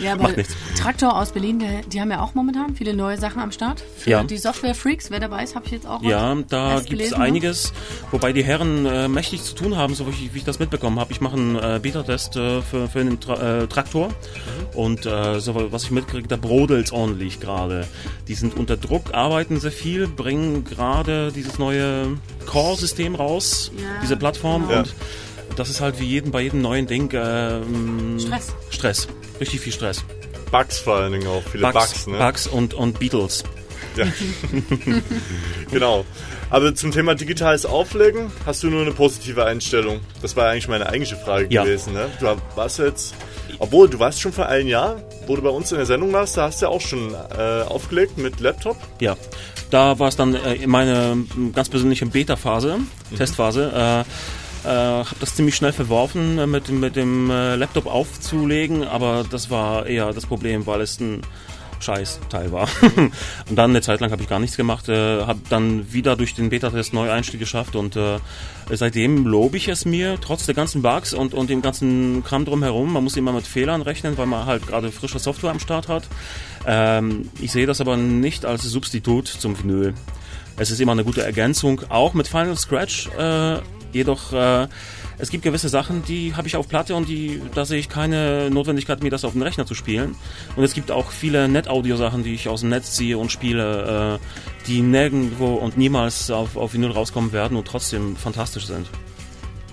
Ja, 0.00 0.12
aber 0.14 0.24
Macht 0.24 0.36
nichts. 0.36 0.54
Traktor 0.80 1.18
aus 1.18 1.32
Berlin, 1.32 1.62
die, 1.92 2.00
haben 2.00 2.10
ja 2.10 2.20
auch 2.22 2.34
momentan 2.34 2.74
viele 2.74 2.94
neue 2.94 3.18
Sachen 3.18 3.40
am 3.40 3.52
Start. 3.52 3.82
Für 3.98 4.10
Ja. 4.10 4.24
die 4.24 4.36
Software-Freaks, 4.38 5.10
wer 5.10 5.20
dabei 5.20 5.44
ist, 5.44 5.54
habe 5.54 5.66
ich 5.66 5.72
jetzt 5.72 5.86
auch 5.86 6.02
Ja, 6.02 6.34
da 6.48 6.80
gibt 6.80 7.00
es 7.02 7.10
ne? 7.12 7.18
einiges, 7.18 7.72
wobei 8.10 8.32
die 8.32 8.44
Herren 8.44 8.86
äh, 8.86 9.08
mächtig 9.08 9.42
zu 9.42 9.54
tun 9.54 9.76
haben, 9.76 9.94
so 9.94 10.06
wie 10.06 10.10
ich, 10.10 10.34
wie 10.34 10.38
ich 10.38 10.44
das 10.44 10.58
mitbekommen 10.58 10.98
habe. 11.00 11.12
Ich 11.12 11.20
mache 11.20 11.36
einen 11.36 11.56
äh, 11.56 11.78
Beta-Test 11.82 12.36
äh, 12.36 12.62
für, 12.62 12.88
für 12.88 13.00
einen 13.00 13.20
Tra 13.20 13.62
äh, 13.62 13.66
Traktor 13.66 14.10
und 14.74 15.06
äh, 15.06 15.40
so, 15.40 15.72
was 15.72 15.84
ich 15.84 15.90
mitkriege, 15.90 16.28
da 16.28 16.36
brodelt's 16.36 16.92
ordentlich 16.92 17.40
gerade. 17.40 17.86
Die 18.28 18.34
sind 18.34 18.56
unter 18.56 18.76
Druck, 18.76 19.14
arbeiten 19.14 19.60
sehr 19.60 19.72
viel, 19.72 20.06
bringen 20.08 20.64
gerade 20.64 21.32
dieses 21.32 21.58
neue 21.58 22.18
Core-System 22.46 23.14
raus, 23.14 23.70
Ja, 23.76 23.82
diese 24.02 24.16
Plattform 24.16 24.68
genau. 24.68 24.80
und 24.80 24.94
das 25.56 25.70
ist 25.70 25.80
halt 25.80 26.00
wie 26.00 26.04
jeden, 26.06 26.30
bei 26.32 26.40
jedem 26.42 26.62
neuen 26.62 26.86
Ding 26.86 27.10
ähm, 27.14 28.18
Stress. 28.18 28.54
Stress, 28.70 29.08
richtig 29.40 29.60
viel 29.60 29.72
Stress. 29.72 30.04
Bugs 30.50 30.78
vor 30.78 30.96
allen 30.96 31.12
Dingen 31.12 31.26
auch, 31.26 31.42
viele 31.50 31.62
Bugs, 31.70 31.74
Bugs, 31.92 32.06
ne? 32.06 32.18
Bugs 32.18 32.46
und, 32.46 32.74
und 32.74 32.98
Beatles. 32.98 33.44
Ja. 33.96 34.06
genau. 35.70 36.04
Aber 36.50 36.74
zum 36.74 36.92
Thema 36.92 37.14
digitales 37.14 37.66
Auflegen 37.66 38.30
hast 38.46 38.62
du 38.62 38.68
nur 38.68 38.82
eine 38.82 38.92
positive 38.92 39.44
Einstellung. 39.44 40.00
Das 40.22 40.36
war 40.36 40.48
eigentlich 40.50 40.68
meine 40.68 40.86
eigentliche 40.86 41.16
Frage 41.16 41.46
Ja. 41.50 41.64
gewesen. 41.64 41.92
Ne? 41.94 42.08
Du 42.20 42.26
warst 42.54 42.78
jetzt, 42.78 43.14
obwohl 43.58 43.88
du 43.88 43.98
warst 43.98 44.20
schon 44.20 44.32
vor 44.32 44.46
einem 44.46 44.68
Jahr, 44.68 45.02
wo 45.26 45.34
du 45.36 45.42
bei 45.42 45.48
uns 45.48 45.72
in 45.72 45.78
der 45.78 45.86
Sendung 45.86 46.12
warst, 46.12 46.36
da 46.36 46.42
hast 46.44 46.60
du 46.62 46.66
ja 46.66 46.70
auch 46.70 46.80
schon 46.80 47.14
äh, 47.14 47.62
aufgelegt 47.62 48.18
mit 48.18 48.40
Laptop. 48.40 48.76
Ja, 49.00 49.16
da 49.70 49.98
war 49.98 50.08
es 50.08 50.16
dann 50.16 50.34
äh, 50.34 50.54
in 50.54 50.70
meine 50.70 51.16
ganz 51.52 51.68
persönliche 51.68 52.06
Beta-Phase, 52.06 52.78
Mhm. 53.10 53.16
Testphase. 53.16 54.04
Äh, 54.06 54.10
äh, 54.64 54.68
habe 54.68 55.16
das 55.20 55.34
ziemlich 55.34 55.54
schnell 55.56 55.72
verworfen, 55.72 56.38
äh, 56.38 56.46
mit, 56.46 56.68
dem- 56.68 56.80
mit 56.80 56.96
dem 56.96 57.30
äh, 57.30 57.56
Laptop 57.56 57.86
aufzulegen, 57.86 58.84
aber 58.84 59.24
das 59.28 59.50
war 59.50 59.86
eher 59.86 60.12
das 60.12 60.26
Problem, 60.26 60.66
weil 60.66 60.80
es 60.80 60.98
ein 61.00 61.22
scheiß 61.80 62.20
Teil 62.30 62.50
war. 62.50 62.66
und 62.96 63.56
dann 63.56 63.70
eine 63.70 63.82
Zeit 63.82 64.00
lang 64.00 64.10
habe 64.10 64.22
ich 64.22 64.28
gar 64.28 64.38
nichts 64.38 64.56
gemacht, 64.56 64.88
äh, 64.88 65.22
habe 65.26 65.40
dann 65.50 65.92
wieder 65.92 66.16
durch 66.16 66.34
den 66.34 66.48
Beta-Test 66.48 66.94
Neueinstieg 66.94 67.38
geschafft 67.40 67.76
und 67.76 67.94
äh, 67.96 68.18
seitdem 68.72 69.26
lobe 69.26 69.58
ich 69.58 69.68
es 69.68 69.84
mir, 69.84 70.16
trotz 70.18 70.46
der 70.46 70.54
ganzen 70.54 70.80
Bugs 70.80 71.12
und, 71.12 71.34
und 71.34 71.50
dem 71.50 71.60
ganzen 71.60 72.24
Kram 72.24 72.46
drumherum. 72.46 72.90
Man 72.92 73.04
muss 73.04 73.18
immer 73.18 73.32
mit 73.32 73.46
Fehlern 73.46 73.82
rechnen, 73.82 74.16
weil 74.16 74.24
man 74.26 74.46
halt 74.46 74.66
gerade 74.66 74.90
frische 74.92 75.18
Software 75.18 75.50
am 75.50 75.60
Start 75.60 75.88
hat. 75.88 76.04
Ähm, 76.66 77.28
ich 77.42 77.52
sehe 77.52 77.66
das 77.66 77.82
aber 77.82 77.98
nicht 77.98 78.46
als 78.46 78.62
Substitut 78.62 79.26
zum 79.28 79.58
Vinyl. 79.58 79.92
Es 80.56 80.70
ist 80.70 80.80
immer 80.80 80.92
eine 80.92 81.04
gute 81.04 81.22
Ergänzung, 81.22 81.82
auch 81.90 82.14
mit 82.14 82.28
Final 82.28 82.56
Scratch. 82.56 83.08
Äh, 83.18 83.58
jedoch 83.94 84.32
äh, 84.32 84.66
es 85.18 85.30
gibt 85.30 85.44
gewisse 85.44 85.68
Sachen, 85.68 86.02
die 86.04 86.34
habe 86.34 86.48
ich 86.48 86.56
auf 86.56 86.68
Platte 86.68 86.94
und 86.94 87.08
die, 87.08 87.40
da 87.54 87.64
sehe 87.64 87.78
ich 87.78 87.88
keine 87.88 88.50
Notwendigkeit, 88.50 89.02
mir 89.02 89.10
das 89.10 89.24
auf 89.24 89.32
den 89.32 89.42
Rechner 89.42 89.64
zu 89.64 89.74
spielen. 89.74 90.16
Und 90.56 90.64
es 90.64 90.74
gibt 90.74 90.90
auch 90.90 91.10
viele 91.10 91.48
Net-Audio-Sachen, 91.48 92.24
die 92.24 92.34
ich 92.34 92.48
aus 92.48 92.60
dem 92.60 92.70
Netz 92.70 92.94
ziehe 92.94 93.16
und 93.16 93.30
spiele, 93.30 94.18
äh, 94.20 94.66
die 94.66 94.82
nirgendwo 94.82 95.54
und 95.54 95.76
niemals 95.76 96.30
auf, 96.30 96.56
auf 96.56 96.74
Vinyl 96.74 96.90
rauskommen 96.90 97.32
werden 97.32 97.56
und 97.56 97.66
trotzdem 97.66 98.16
fantastisch 98.16 98.66
sind. 98.66 98.88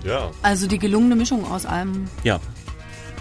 Ja. 0.06 0.32
Also 0.42 0.68
die 0.68 0.80
gelungene 0.80 1.16
Mischung 1.16 1.50
aus 1.50 1.66
allem, 1.66 2.08
Ja, 2.24 2.40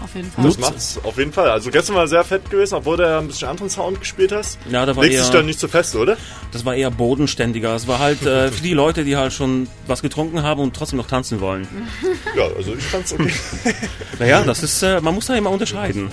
auf 0.03 0.15
jeden 0.15 0.31
Fall. 0.31 0.43
Das 0.45 0.57
macht's 0.59 0.99
auf 1.03 1.17
jeden 1.17 1.31
Fall. 1.33 1.49
Also 1.49 1.69
gestern 1.71 1.95
war 1.95 2.07
sehr 2.07 2.23
fett 2.23 2.49
gewesen, 2.49 2.75
obwohl 2.75 2.97
du 2.97 3.17
ein 3.19 3.27
bisschen 3.27 3.47
anderen 3.47 3.69
Sound 3.69 3.99
gespielt 3.99 4.31
hast. 4.31 4.57
Ja, 4.69 4.85
da 4.85 4.95
war 4.95 5.03
Legt 5.03 5.15
eher- 5.15 5.21
sich 5.23 5.31
dann 5.31 5.45
nicht 5.45 5.59
so 5.59 5.67
fest, 5.67 5.95
oder? 5.95 6.17
das 6.51 6.65
war 6.65 6.75
eher 6.75 6.91
bodenständiger. 6.91 7.75
Es 7.75 7.87
war 7.87 7.99
halt 7.99 8.25
äh, 8.25 8.51
für 8.51 8.61
die 8.61 8.73
Leute, 8.73 9.03
die 9.03 9.15
halt 9.15 9.31
schon 9.33 9.67
was 9.87 10.01
getrunken 10.01 10.43
haben 10.43 10.59
und 10.61 10.75
trotzdem 10.75 10.97
noch 10.97 11.07
tanzen 11.07 11.39
wollen. 11.41 11.67
Ja, 12.35 12.45
also 12.55 12.73
ich 12.75 12.83
fand's 12.83 13.11
okay. 13.13 13.31
Naja, 14.19 14.43
das 14.43 14.63
ist, 14.63 14.81
äh, 14.83 15.01
man 15.01 15.13
muss 15.15 15.25
da 15.25 15.35
immer 15.35 15.49
unterscheiden. 15.49 16.09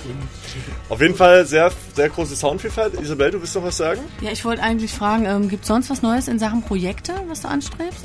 auf 0.89 1.01
jeden 1.01 1.14
Fall 1.14 1.47
sehr, 1.47 1.70
sehr 1.95 2.09
große 2.09 2.34
Soundvielfalt. 2.36 3.01
Isabel, 3.01 3.30
du 3.30 3.41
willst 3.41 3.55
noch 3.55 3.62
was 3.62 3.76
sagen? 3.76 4.01
Ja, 4.20 4.30
ich 4.32 4.45
wollte 4.45 4.62
eigentlich 4.62 4.93
fragen, 4.93 5.26
ähm, 5.26 5.49
gibt 5.49 5.62
es 5.62 5.68
sonst 5.68 5.91
was 5.91 6.03
Neues 6.03 6.26
in 6.28 6.39
Sachen 6.39 6.62
Projekte, 6.62 7.12
was 7.28 7.43
du 7.43 7.49
anstrebst? 7.49 8.05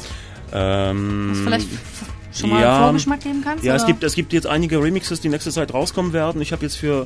Ähm, 0.54 1.30
Was 1.32 1.40
vielleicht 1.40 1.68
schon 2.40 2.50
mal 2.50 2.62
ja, 2.62 2.76
einen 2.76 2.84
Vorgeschmack 2.84 3.22
geben 3.22 3.42
kannst? 3.44 3.64
Ja, 3.64 3.76
es 3.76 3.86
gibt, 3.86 4.04
es 4.04 4.16
gibt 4.16 4.34
jetzt 4.34 4.48
einige 4.48 4.82
Remixes, 4.82 5.22
die 5.22 5.30
nächste 5.30 5.52
Zeit 5.52 5.74
rauskommen 5.74 6.14
werden. 6.14 6.42
Ich 6.42 6.52
habe 6.52 6.64
jetzt 6.64 6.76
für 6.76 7.06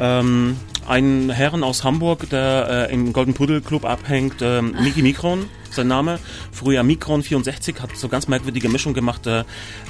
ähm, 0.00 0.56
einen 0.86 1.30
Herren 1.30 1.64
aus 1.64 1.84
Hamburg, 1.84 2.28
der 2.30 2.88
äh, 2.90 2.92
im 2.92 3.12
Golden 3.12 3.34
Pudel 3.34 3.60
Club 3.60 3.84
abhängt, 3.84 4.36
ähm, 4.40 4.74
Miki 4.82 5.02
Mikron, 5.02 5.46
sein 5.74 5.88
Name. 5.88 6.18
Früher 6.52 6.82
Mikron 6.82 7.22
64, 7.22 7.80
hat 7.80 7.96
so 7.96 8.08
ganz 8.08 8.28
merkwürdige 8.28 8.68
Mischung 8.68 8.94
gemacht, 8.94 9.26
äh, 9.26 9.40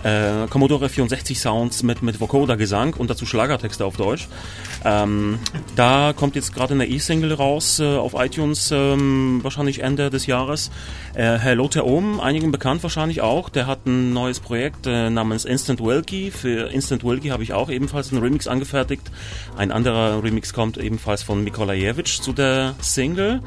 äh, 0.02 0.46
Commodore 0.48 0.88
64 0.88 1.38
Sounds 1.38 1.82
mit, 1.82 2.02
mit 2.02 2.20
Vocoder 2.20 2.56
Gesang 2.56 2.94
und 2.94 3.10
dazu 3.10 3.26
Schlagertexte 3.26 3.84
auf 3.84 3.96
Deutsch. 3.96 4.28
Ähm, 4.84 5.38
da 5.76 6.12
kommt 6.14 6.36
jetzt 6.36 6.54
gerade 6.54 6.74
eine 6.74 6.86
E-Single 6.86 7.32
raus 7.34 7.80
äh, 7.80 7.84
auf 7.84 8.14
iTunes, 8.14 8.70
ähm, 8.70 9.40
wahrscheinlich 9.42 9.82
Ende 9.82 10.10
des 10.10 10.26
Jahres. 10.26 10.70
Äh, 11.14 11.38
Hello 11.38 11.68
Ohm, 11.82 12.20
einigen 12.20 12.52
bekannt 12.52 12.82
wahrscheinlich 12.82 13.20
auch. 13.20 13.48
Der 13.48 13.66
hat 13.66 13.86
ein 13.86 14.12
neues 14.12 14.40
Projekt 14.40 14.86
äh, 14.86 15.10
namens 15.10 15.44
Instant 15.44 15.80
Wilkie. 15.80 16.30
Für 16.30 16.70
Instant 16.70 17.04
Wilkie 17.04 17.30
habe 17.30 17.42
ich 17.42 17.52
auch 17.52 17.70
ebenfalls 17.70 18.12
einen 18.12 18.22
Remix 18.22 18.46
angefertigt. 18.46 19.10
Ein 19.56 19.72
anderer 19.72 20.22
Remix 20.22 20.52
kommt 20.52 20.76
ebenfalls 20.76 21.22
von 21.22 21.42
Mikolajewitsch 21.42 22.20
zu 22.20 22.32
der 22.32 22.74
Single. 22.80 23.40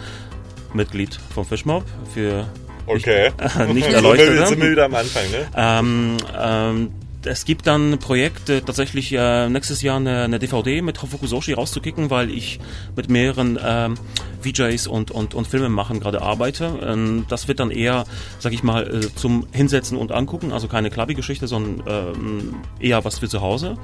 Mitglied 0.78 1.20
vom 1.34 1.46
Fishmob 1.46 1.84
für 2.14 2.48
Okay. 2.88 3.32
nicht, 3.74 3.90
nicht 3.90 4.48
Sind 4.48 4.62
wir 4.62 4.72
wieder 4.72 4.86
am 4.86 4.96
Anfang, 4.96 5.30
ne? 5.30 5.46
Ähm, 5.56 6.18
ähm, 6.40 6.92
es 7.26 7.46
gibt 7.46 7.68
dann 7.68 7.94
ein 7.94 8.00
Projekt, 8.00 8.50
äh, 8.50 8.62
tatsächlich 8.62 9.12
äh, 9.12 9.50
nächstes 9.50 9.82
Jahr 9.82 9.98
eine, 9.98 10.24
eine 10.24 10.40
DVD 10.40 10.82
mit 10.82 11.02
Hofukusoshi 11.02 11.54
rauszukicken, 11.54 12.10
weil 12.10 12.32
ich 12.32 12.60
mit 12.96 13.10
mehreren 13.10 13.60
ähm, 13.62 13.96
VJs 14.42 14.88
und, 14.88 15.12
und, 15.12 15.34
und 15.34 15.48
Filmemachern 15.48 16.00
gerade 16.00 16.22
arbeite. 16.22 16.80
Ähm, 16.82 17.26
das 17.28 17.48
wird 17.48 17.60
dann 17.60 17.72
eher, 17.72 18.06
sag 18.40 18.54
ich 18.54 18.64
mal, 18.64 18.88
äh, 18.88 19.16
zum 19.16 19.48
Hinsetzen 19.52 19.98
und 19.98 20.12
Angucken, 20.12 20.54
also 20.54 20.68
keine 20.68 20.90
Klabby-Geschichte, 20.90 21.48
sondern 21.48 21.84
ähm, 21.88 22.56
eher 22.80 23.04
was 23.04 23.20
für 23.20 23.28
zu 23.28 23.42
Hause. 23.42 23.78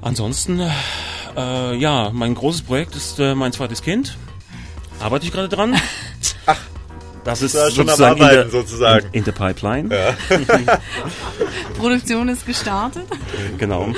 Ansonsten, 0.00 0.60
äh, 1.36 1.76
ja, 1.76 2.10
mein 2.12 2.34
großes 2.34 2.62
Projekt 2.62 2.94
ist 2.94 3.18
äh, 3.18 3.34
mein 3.34 3.52
zweites 3.52 3.82
Kind. 3.82 4.16
Arbeite 5.00 5.24
ich 5.26 5.32
gerade 5.32 5.48
dran. 5.48 5.74
Ach, 6.46 6.58
das 7.24 7.42
ist 7.42 7.54
Ja, 7.54 7.70
schon 7.70 7.88
am 7.88 7.96
sozusagen, 7.96 8.16
in 8.18 8.22
Arbeiten, 8.22 8.36
der, 8.36 8.50
sozusagen. 8.50 9.06
In, 9.08 9.14
in 9.14 9.24
der 9.24 9.32
Pipeline. 9.32 9.88
Produktion 11.76 12.28
ist 12.28 12.46
gestartet. 12.46 13.04
Genau. 13.58 13.88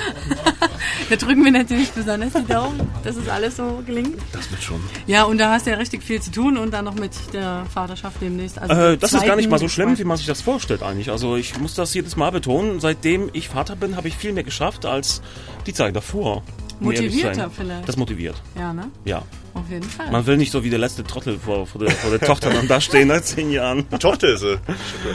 Da 1.11 1.17
drücken 1.17 1.45
wir 1.45 1.53
natürlich 1.53 1.91
besonders 1.91 2.33
die 2.33 2.45
Daumen, 2.47 2.81
dass 3.05 3.17
es 3.17 3.29
alles 3.29 3.57
so 3.57 3.83
gelingt. 3.87 4.19
Das 4.33 4.51
wird 4.51 4.63
schon. 4.63 4.81
Ja, 5.07 5.25
und 5.25 5.39
da 5.39 5.53
hast 5.53 5.67
du 5.67 5.71
ja 5.71 5.77
richtig 5.77 6.03
viel 6.03 6.21
zu 6.21 6.31
tun 6.31 6.57
und 6.57 6.73
dann 6.73 6.85
noch 6.87 6.95
mit 6.95 7.13
der 7.33 7.65
Vaterschaft 7.73 8.17
demnächst. 8.21 8.59
Also 8.59 8.75
Äh, 8.75 8.97
das 8.97 9.13
ist 9.13 9.25
gar 9.27 9.37
nicht 9.37 9.51
mal 9.51 9.59
so 9.59 9.69
schlimm, 9.69 9.99
wie 9.99 10.05
man 10.05 10.17
sich 10.17 10.27
das 10.27 10.41
vorstellt 10.43 10.83
eigentlich. 10.83 11.11
Also 11.11 11.37
ich 11.37 11.59
muss 11.59 11.75
das 11.75 11.95
jedes 11.95 12.17
Mal 12.17 12.31
betonen. 12.33 12.81
Seitdem 12.81 13.31
ich 13.33 13.49
Vater 13.49 13.77
bin, 13.77 13.97
habe 13.97 14.09
ich 14.09 14.17
viel 14.17 14.33
mehr 14.33 14.45
geschafft 14.45 14.85
als 14.87 15.23
die 15.67 15.75
Zeit 15.75 15.95
davor. 15.95 16.43
Motivierter 16.81 17.51
vielleicht. 17.51 17.89
Das 17.89 17.97
motiviert. 17.97 18.37
Ja, 18.57 18.73
ne? 18.73 18.89
Ja. 19.05 19.23
Auf 19.59 19.71
jeden 19.71 19.89
Fall. 19.89 20.11
Man 20.11 20.27
will 20.27 20.37
nicht 20.37 20.53
so 20.53 20.63
wie 20.65 20.71
der 20.71 20.79
letzte 20.79 21.05
Trottel 21.05 21.39
vor, 21.39 21.67
vor, 21.67 21.81
der, 21.81 21.91
vor 21.91 22.11
der 22.11 22.21
Tochter 22.21 22.51
dann 22.51 22.69
da 22.69 22.81
stehen 22.81 23.09
nach 23.09 23.21
zehn 23.23 23.51
Jahren. 23.51 23.87
Die 23.93 23.99
Tochter 23.99 24.29
ist 24.29 24.41
sie. 24.41 24.59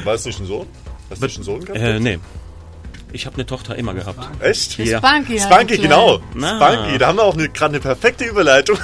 War 0.04 0.14
es 0.16 0.26
nicht 0.26 0.40
ein 0.40 0.46
Sohn? 0.46 0.68
Hast 1.10 1.22
du 1.22 1.26
nicht 1.26 1.36
einen 1.38 1.44
Sohn 1.46 1.60
gehabt? 1.66 1.80
Äh, 1.80 2.00
nee. 2.00 2.20
Ich 3.16 3.28
habe 3.28 3.36
eine 3.36 3.46
Tochter 3.46 3.76
immer 3.76 3.94
gehabt. 3.94 4.28
Echt? 4.42 4.80
Ja. 4.80 4.98
Spunky, 4.98 5.40
Spunky, 5.40 5.78
genau. 5.78 6.20
Na. 6.34 6.58
Spunky, 6.58 6.98
da 6.98 7.08
haben 7.08 7.18
wir 7.18 7.24
auch 7.24 7.36
eine- 7.36 7.48
gerade 7.50 7.74
eine 7.76 7.80
perfekte 7.80 8.26
Überleitung. 8.26 8.76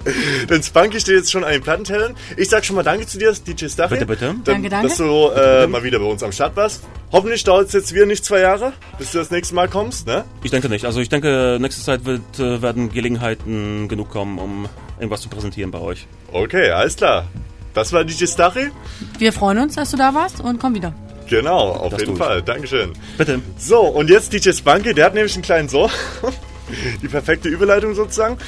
Denn 0.48 0.62
Spunky 0.62 0.98
steht 1.00 1.16
jetzt 1.16 1.30
schon 1.30 1.44
an 1.44 1.52
den 1.52 1.60
Plattentellern. 1.62 2.14
Ich 2.38 2.48
sag 2.48 2.64
schon 2.64 2.76
mal 2.76 2.82
Danke 2.82 3.06
zu 3.06 3.18
dir, 3.18 3.32
DJ 3.32 3.66
Stachy. 3.68 3.90
Bitte, 3.94 4.06
bitte. 4.06 4.24
Dann, 4.28 4.42
Danke, 4.44 4.68
danke. 4.70 4.88
Dass 4.88 4.96
du 4.96 5.28
äh, 5.28 5.66
mal 5.66 5.82
wieder 5.84 5.98
bei 5.98 6.06
uns 6.06 6.22
am 6.22 6.32
Start 6.32 6.56
warst. 6.56 6.82
Hoffentlich 7.14 7.44
dauert 7.44 7.68
es 7.68 7.72
jetzt 7.72 7.94
wieder 7.94 8.06
nicht 8.06 8.24
zwei 8.24 8.40
Jahre, 8.40 8.72
bis 8.98 9.12
du 9.12 9.18
das 9.18 9.30
nächste 9.30 9.54
Mal 9.54 9.68
kommst, 9.68 10.08
ne? 10.08 10.24
Ich 10.42 10.50
denke 10.50 10.68
nicht. 10.68 10.84
Also 10.84 10.98
ich 10.98 11.08
denke, 11.08 11.58
nächste 11.60 11.80
Zeit 11.80 12.04
wird, 12.04 12.40
äh, 12.40 12.60
werden 12.60 12.90
Gelegenheiten 12.90 13.86
genug 13.86 14.10
kommen, 14.10 14.36
um 14.40 14.68
irgendwas 14.98 15.20
zu 15.20 15.28
präsentieren 15.28 15.70
bei 15.70 15.78
euch. 15.78 16.08
Okay, 16.32 16.70
alles 16.70 16.96
klar. 16.96 17.26
Das 17.72 17.92
war 17.92 18.02
DJ 18.04 18.26
Stachy. 18.26 18.72
Wir 19.16 19.32
freuen 19.32 19.58
uns, 19.58 19.76
dass 19.76 19.92
du 19.92 19.96
da 19.96 20.12
warst 20.12 20.40
und 20.40 20.58
komm 20.58 20.74
wieder. 20.74 20.92
Genau, 21.28 21.70
auf 21.70 21.90
Das 21.92 22.00
jeden. 22.00 22.16
Fall. 22.16 22.42
Dankeschön. 22.42 22.92
Bitte. 23.16 23.40
So, 23.58 23.82
und 23.82 24.10
jetzt 24.10 24.32
DJ 24.32 24.50
Spunky, 24.50 24.92
der 24.92 25.04
hat 25.04 25.14
nämlich 25.14 25.34
einen 25.34 25.44
kleinen 25.44 25.68
Sohn. 25.68 25.90
Die 27.00 27.06
perfekte 27.06 27.48
Überleitung 27.48 27.94
sozusagen. 27.94 28.38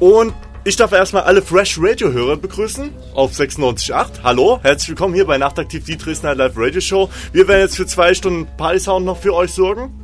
Und 0.00 0.32
ich 0.66 0.74
darf 0.74 0.90
erstmal 0.90 1.22
alle 1.22 1.42
Fresh 1.42 1.78
Radio 1.80 2.10
Hörer 2.10 2.36
begrüßen 2.36 2.90
auf 3.14 3.32
96.8. 3.32 4.24
Hallo, 4.24 4.58
herzlich 4.62 4.88
willkommen 4.88 5.14
hier 5.14 5.24
bei 5.24 5.38
Nachtaktiv, 5.38 5.84
die 5.84 5.96
Dresdner 5.96 6.34
Live 6.34 6.54
Radio 6.56 6.80
Show. 6.80 7.08
Wir 7.32 7.46
werden 7.46 7.60
jetzt 7.60 7.76
für 7.76 7.86
zwei 7.86 8.14
Stunden 8.14 8.48
Party 8.56 8.80
Sound 8.80 9.06
noch 9.06 9.16
für 9.16 9.32
euch 9.32 9.52
sorgen. 9.52 9.94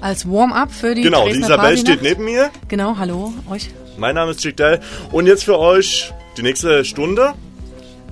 Als 0.00 0.26
Warm-up 0.26 0.72
für 0.72 0.94
die 0.94 1.02
genau, 1.02 1.26
die 1.26 1.32
Dresdner 1.32 1.46
Isabel 1.46 1.64
Partynacht. 1.74 1.86
steht 1.86 2.02
neben 2.02 2.24
mir. 2.24 2.50
Genau, 2.68 2.96
hallo, 2.96 3.34
euch. 3.50 3.68
Mein 3.98 4.14
Name 4.14 4.30
ist 4.30 4.40
Chick 4.40 4.56
Dell. 4.56 4.80
Und 5.12 5.26
jetzt 5.26 5.44
für 5.44 5.58
euch 5.58 6.10
die 6.38 6.42
nächste 6.42 6.82
Stunde 6.86 7.34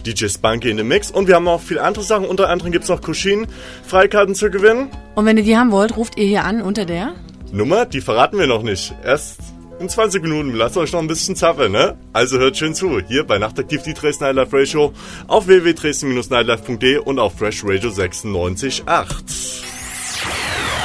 DJ 0.04 0.26
Spunky 0.28 0.68
in 0.68 0.76
dem 0.76 0.88
Mix. 0.88 1.10
Und 1.10 1.28
wir 1.28 1.36
haben 1.36 1.48
auch 1.48 1.62
viele 1.62 1.82
andere 1.82 2.04
Sachen. 2.04 2.26
Unter 2.26 2.50
anderem 2.50 2.72
gibt 2.72 2.84
es 2.84 2.90
noch 2.90 3.00
Kushin-Freikarten 3.00 4.34
zu 4.34 4.50
gewinnen. 4.50 4.90
Und 5.14 5.24
wenn 5.24 5.38
ihr 5.38 5.44
die 5.44 5.56
haben 5.56 5.70
wollt, 5.70 5.96
ruft 5.96 6.18
ihr 6.18 6.26
hier 6.26 6.44
an 6.44 6.60
unter 6.60 6.84
der 6.84 7.14
Nummer, 7.52 7.86
die 7.86 8.02
verraten 8.02 8.38
wir 8.38 8.46
noch 8.46 8.62
nicht. 8.62 8.94
Erst 9.02 9.38
in 9.80 9.88
20 9.88 10.22
Minuten. 10.22 10.54
Lasst 10.54 10.76
euch 10.76 10.92
noch 10.92 11.00
ein 11.00 11.06
bisschen 11.06 11.36
zappeln, 11.36 11.72
ne? 11.72 11.96
Also 12.12 12.38
hört 12.38 12.56
schön 12.56 12.74
zu. 12.74 13.00
Hier 13.00 13.24
bei 13.24 13.38
Nachtaktiv 13.38 13.82
die 13.82 13.94
Dresden 13.94 14.24
Nightlife 14.24 14.56
Radio 14.56 14.92
auf 15.26 15.46
www.dresden-nightlife.de 15.46 16.98
und 16.98 17.18
auf 17.18 17.38
Fresh 17.38 17.64
Radio 17.64 17.90
96.8. 17.90 20.77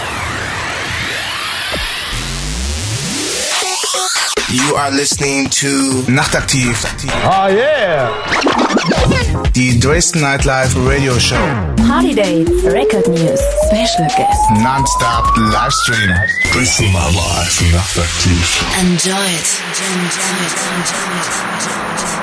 You 4.54 4.76
are 4.76 4.92
listening 4.92 5.50
to 5.50 6.04
Nachtaktiv. 6.06 6.78
Oh 7.10 7.26
ah, 7.26 7.48
yeah! 7.48 8.14
Die 9.54 9.80
Dresden 9.80 10.22
Nightlife 10.22 10.76
Radio 10.88 11.18
Show. 11.18 11.42
Party 11.88 12.14
Day, 12.14 12.44
Record 12.62 13.08
News, 13.08 13.42
Special 13.66 14.06
Guest. 14.16 14.42
Non-stop 14.62 15.26
Livestream. 15.50 16.14
Dresden 16.52 16.94
Nightlife 16.94 17.66
Nachtaktiv. 17.74 18.46
Enjoy 18.78 19.26
it. 19.26 19.50
Enjoy 19.90 20.38
it. 20.46 20.54
Enjoy 20.78 22.20
it. 22.20 22.23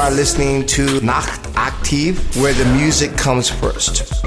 Are 0.00 0.10
listening 0.10 0.64
to 0.64 0.98
Nacht 1.02 1.42
Aktiv, 1.52 2.16
where 2.40 2.54
the 2.54 2.64
music 2.72 3.14
comes 3.18 3.50
first. 3.50 4.19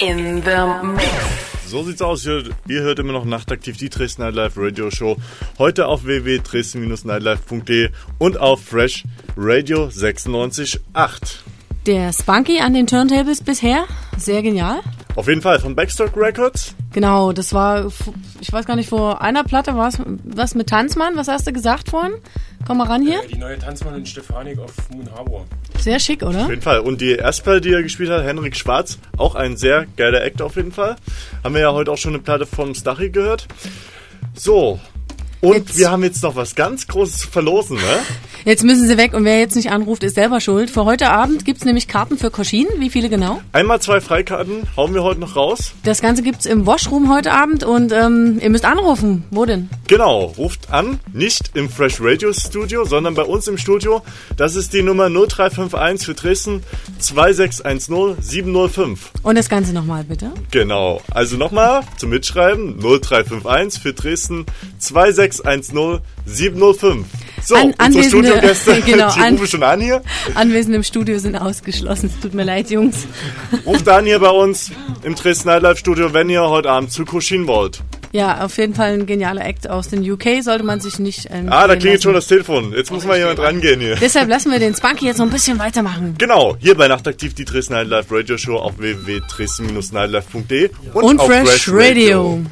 In 0.00 0.42
the 0.42 0.82
mix. 0.82 1.04
So 1.66 1.82
sieht's 1.82 2.00
aus. 2.00 2.24
Ihr, 2.24 2.44
ihr 2.66 2.80
hört 2.80 2.98
immer 2.98 3.12
noch 3.12 3.26
Nachtaktiv, 3.26 3.76
die 3.76 3.90
Dresden 3.90 4.22
Nightlife 4.22 4.58
Radio 4.58 4.90
Show. 4.90 5.18
Heute 5.58 5.88
auf 5.88 6.04
www.dresden-nightlife.de 6.04 7.90
und 8.18 8.38
auf 8.38 8.64
Fresh 8.64 9.04
Radio 9.36 9.88
96.8. 9.88 10.80
Der 11.84 12.14
Spunky 12.14 12.60
an 12.60 12.72
den 12.72 12.86
Turntables 12.86 13.42
bisher, 13.42 13.84
sehr 14.16 14.40
genial. 14.42 14.80
Auf 15.16 15.28
jeden 15.28 15.42
Fall 15.42 15.58
von 15.60 15.74
Backstock 15.76 16.16
Records. 16.16 16.74
Genau, 16.92 17.32
das 17.32 17.52
war, 17.52 17.92
ich 18.40 18.52
weiß 18.52 18.64
gar 18.64 18.76
nicht, 18.76 18.88
vor 18.88 19.20
einer 19.20 19.44
Platte 19.44 19.76
war 19.76 19.88
es 19.88 19.98
was 20.24 20.54
mit 20.54 20.68
Tanzmann. 20.68 21.16
Was 21.16 21.28
hast 21.28 21.46
du 21.46 21.52
gesagt 21.52 21.90
vorhin? 21.90 22.14
Komm 22.66 22.78
mal 22.78 22.86
ran 22.86 23.02
hier. 23.02 23.22
Äh, 23.22 23.28
die 23.28 23.38
neue 23.38 23.58
Tanzmann 23.58 23.96
in 23.96 24.06
Stefanik 24.06 24.58
auf 24.58 24.72
Moon 24.90 25.10
Harbor. 25.14 25.46
Sehr 25.78 25.98
schick, 25.98 26.22
oder? 26.22 26.42
Auf 26.42 26.50
jeden 26.50 26.62
Fall. 26.62 26.80
Und 26.80 27.00
die 27.00 27.12
Erstplatte, 27.12 27.60
die 27.60 27.72
er 27.72 27.82
gespielt 27.82 28.10
hat, 28.10 28.22
Henrik 28.22 28.56
Schwarz, 28.56 28.98
auch 29.20 29.34
ein 29.34 29.56
sehr 29.56 29.86
geiler 29.96 30.22
Act 30.22 30.42
auf 30.42 30.56
jeden 30.56 30.72
Fall. 30.72 30.96
Haben 31.44 31.54
wir 31.54 31.62
ja 31.62 31.72
heute 31.72 31.92
auch 31.92 31.98
schon 31.98 32.14
eine 32.14 32.22
Platte 32.22 32.46
vom 32.46 32.74
Stachy 32.74 33.10
gehört. 33.10 33.46
So. 34.34 34.80
Und 35.40 35.54
jetzt. 35.54 35.78
wir 35.78 35.90
haben 35.90 36.02
jetzt 36.02 36.22
noch 36.22 36.36
was 36.36 36.54
ganz 36.54 36.86
Großes 36.86 37.18
zu 37.18 37.28
verlosen, 37.28 37.76
ne? 37.76 38.02
Jetzt 38.44 38.64
müssen 38.64 38.88
sie 38.88 38.96
weg 38.96 39.12
und 39.12 39.24
wer 39.24 39.38
jetzt 39.38 39.54
nicht 39.54 39.70
anruft, 39.70 40.02
ist 40.02 40.14
selber 40.14 40.40
schuld. 40.40 40.70
Für 40.70 40.86
heute 40.86 41.10
Abend 41.10 41.44
gibt's 41.44 41.64
nämlich 41.64 41.88
Karten 41.88 42.16
für 42.16 42.30
Koschin. 42.30 42.66
Wie 42.78 42.88
viele 42.88 43.10
genau? 43.10 43.42
Einmal 43.52 43.80
zwei 43.80 44.00
Freikarten 44.00 44.62
hauen 44.76 44.94
wir 44.94 45.02
heute 45.02 45.20
noch 45.20 45.36
raus. 45.36 45.72
Das 45.84 46.00
Ganze 46.00 46.22
gibt's 46.22 46.46
im 46.46 46.64
Washroom 46.64 47.12
heute 47.12 47.32
Abend 47.32 47.64
und 47.64 47.92
ähm, 47.92 48.38
ihr 48.40 48.48
müsst 48.48 48.64
anrufen. 48.64 49.24
Wo 49.30 49.44
denn? 49.44 49.68
Genau, 49.88 50.32
ruft 50.38 50.72
an, 50.72 51.00
nicht 51.12 51.50
im 51.54 51.68
Fresh 51.68 51.98
Radio 52.00 52.32
Studio, 52.32 52.84
sondern 52.84 53.14
bei 53.14 53.24
uns 53.24 53.46
im 53.46 53.58
Studio. 53.58 54.02
Das 54.36 54.56
ist 54.56 54.72
die 54.72 54.82
Nummer 54.82 55.10
0351 55.10 56.06
für 56.06 56.14
Dresden 56.14 56.62
2610 56.98 58.22
705. 58.22 59.10
Und 59.22 59.36
das 59.36 59.50
Ganze 59.50 59.74
nochmal 59.74 60.04
bitte. 60.04 60.32
Genau, 60.50 61.02
also 61.10 61.36
nochmal 61.36 61.82
zum 61.98 62.10
Mitschreiben 62.10 62.78
0351 62.80 63.82
für 63.82 63.92
Dresden 63.92 64.46
2610 64.78 65.70
705. 65.70 66.00
So, 67.42 67.54
an, 67.54 67.74
unsere 67.78 68.04
Studiogäste, 68.04 68.82
genau, 68.86 69.12
die 69.12 69.20
rufen 69.20 69.46
schon 69.46 69.62
an 69.62 69.80
hier. 69.80 70.02
Anwesende 70.34 70.76
im 70.76 70.82
Studio 70.82 71.18
sind 71.18 71.36
ausgeschlossen. 71.36 72.10
Es 72.14 72.20
tut 72.20 72.34
mir 72.34 72.44
leid, 72.44 72.70
Jungs. 72.70 73.06
Ruft 73.66 73.88
an 73.88 74.04
hier 74.04 74.18
bei 74.18 74.30
uns 74.30 74.70
im 75.02 75.14
Dresden 75.14 75.48
Nightlife 75.48 75.78
Studio, 75.78 76.12
wenn 76.12 76.28
ihr 76.28 76.42
heute 76.42 76.70
Abend 76.70 76.92
zu 76.92 77.04
Kushin 77.04 77.46
wollt. 77.46 77.80
Ja, 78.12 78.44
auf 78.44 78.58
jeden 78.58 78.74
Fall 78.74 78.94
ein 78.94 79.06
genialer 79.06 79.44
Act 79.44 79.70
aus 79.70 79.88
den 79.88 80.08
UK, 80.08 80.42
sollte 80.42 80.64
man 80.64 80.80
sich 80.80 80.98
nicht. 80.98 81.30
ah, 81.30 81.68
da 81.68 81.76
klingelt 81.76 82.02
schon 82.02 82.14
das 82.14 82.26
Telefon. 82.26 82.72
Jetzt 82.72 82.90
muss 82.90 83.04
mal 83.04 83.16
jemand 83.16 83.38
rangehen 83.38 83.78
hier. 83.80 83.94
Deshalb 83.94 84.28
lassen 84.28 84.50
wir 84.50 84.58
den 84.58 84.74
Spunky 84.74 85.06
jetzt 85.06 85.18
noch 85.18 85.26
ein 85.26 85.30
bisschen 85.30 85.60
weitermachen. 85.60 86.16
Genau, 86.18 86.56
hier 86.58 86.76
bei 86.76 86.88
Nachtaktiv 86.88 87.34
die 87.34 87.44
Dresden 87.44 87.74
Nightlife 87.74 88.12
Radio 88.12 88.36
Show 88.36 88.56
auf 88.56 88.78
www.dresden-nightlife.de 88.78 90.70
und, 90.92 91.04
und, 91.04 91.20
auf 91.20 91.28
Fresh, 91.28 91.48
Fresh 91.48 91.68
Radio. 91.68 92.32
Radio. 92.32 92.46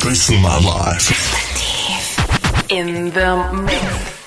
Dresden. 0.00 1.67
In 2.70 3.10
the 3.14 3.50
mix. 3.54 4.17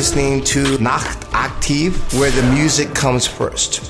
Listening 0.00 0.42
to 0.42 0.78
Nacht 0.78 1.20
Aktiv, 1.32 1.92
where 2.18 2.30
the 2.30 2.42
music 2.54 2.94
comes 2.94 3.26
first. 3.26 3.89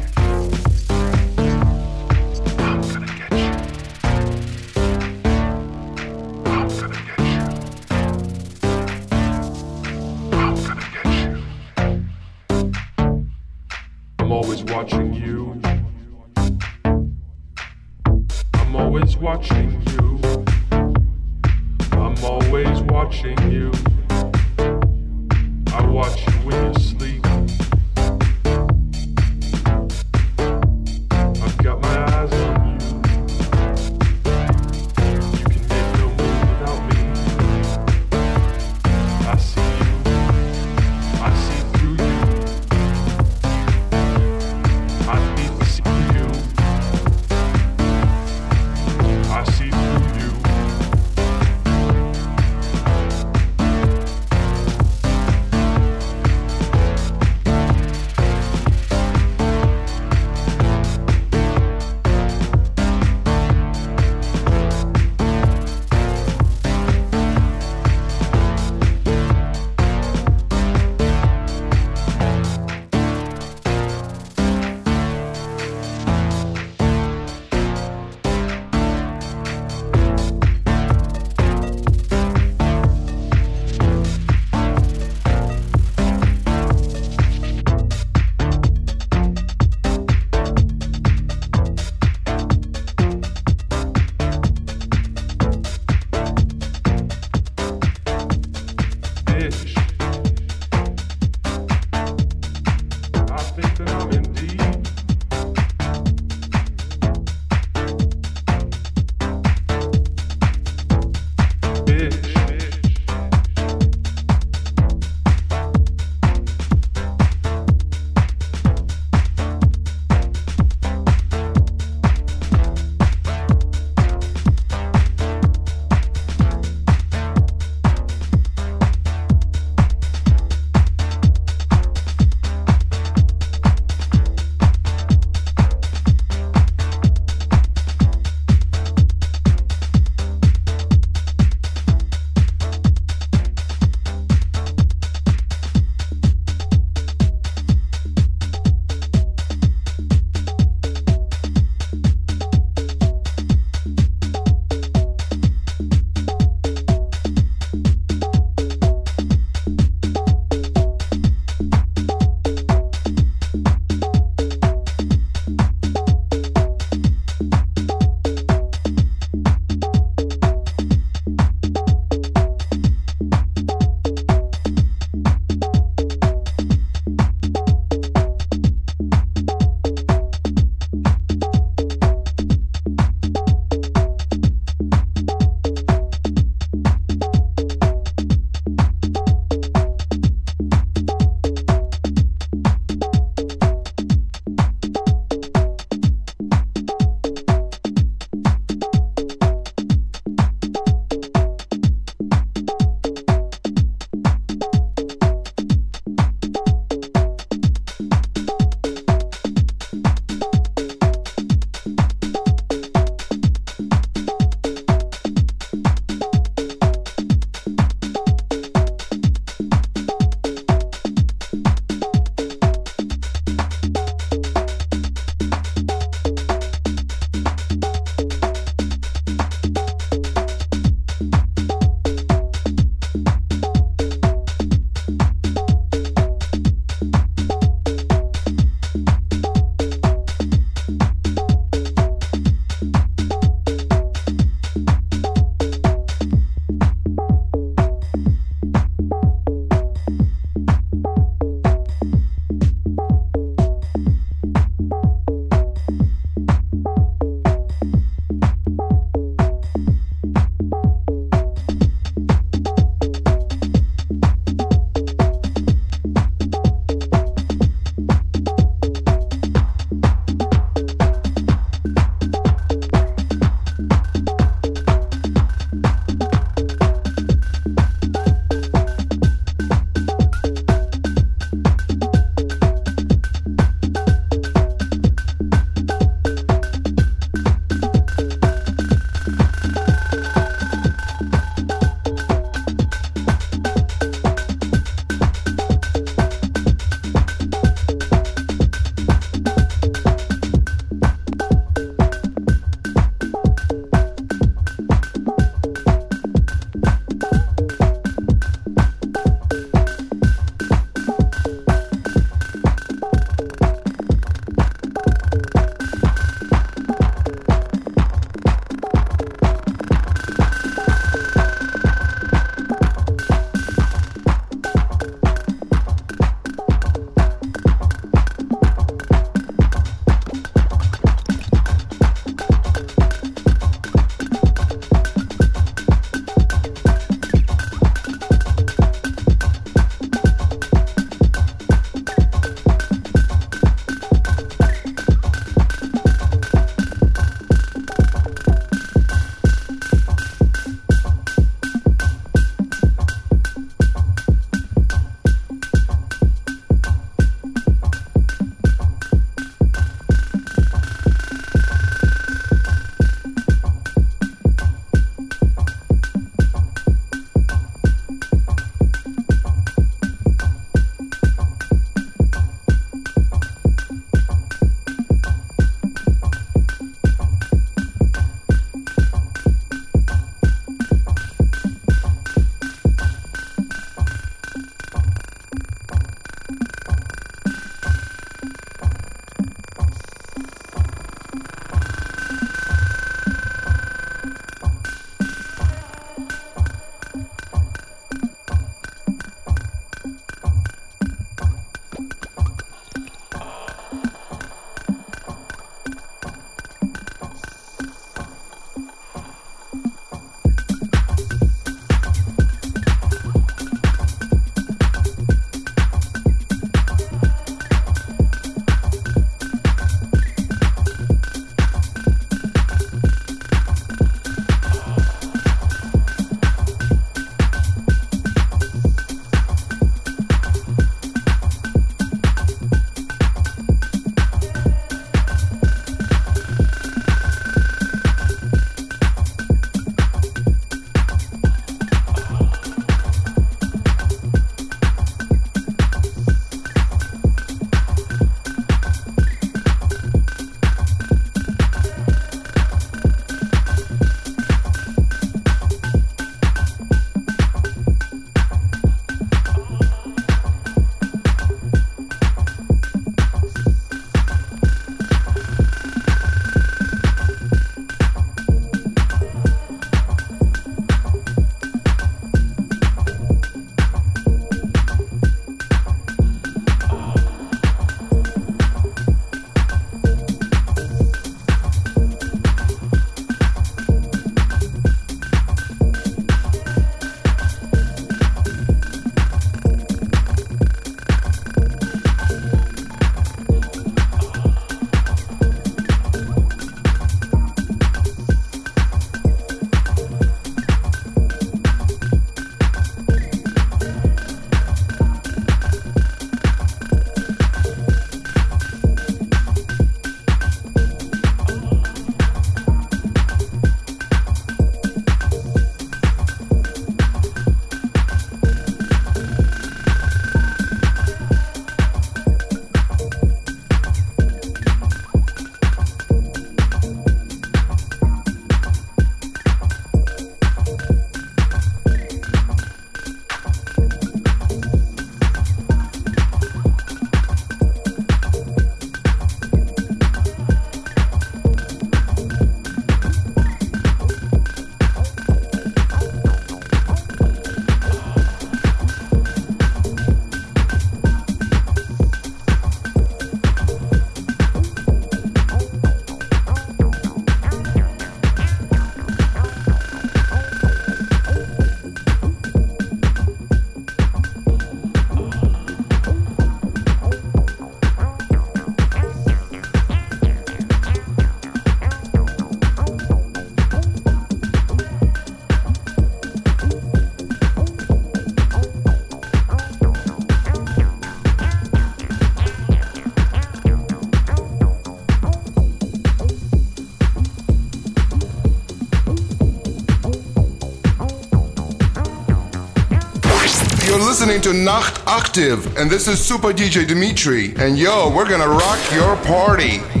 Listening 594.21 594.39
to 594.39 594.53
Nacht 594.53 595.01
Active, 595.07 595.77
and 595.77 595.89
this 595.89 596.07
is 596.07 596.23
Super 596.23 596.53
DJ 596.53 596.87
Dimitri. 596.87 597.55
And 597.57 597.75
yo, 597.75 598.13
we're 598.15 598.29
gonna 598.29 598.47
rock 598.47 598.79
your 598.93 599.15
party. 599.25 600.00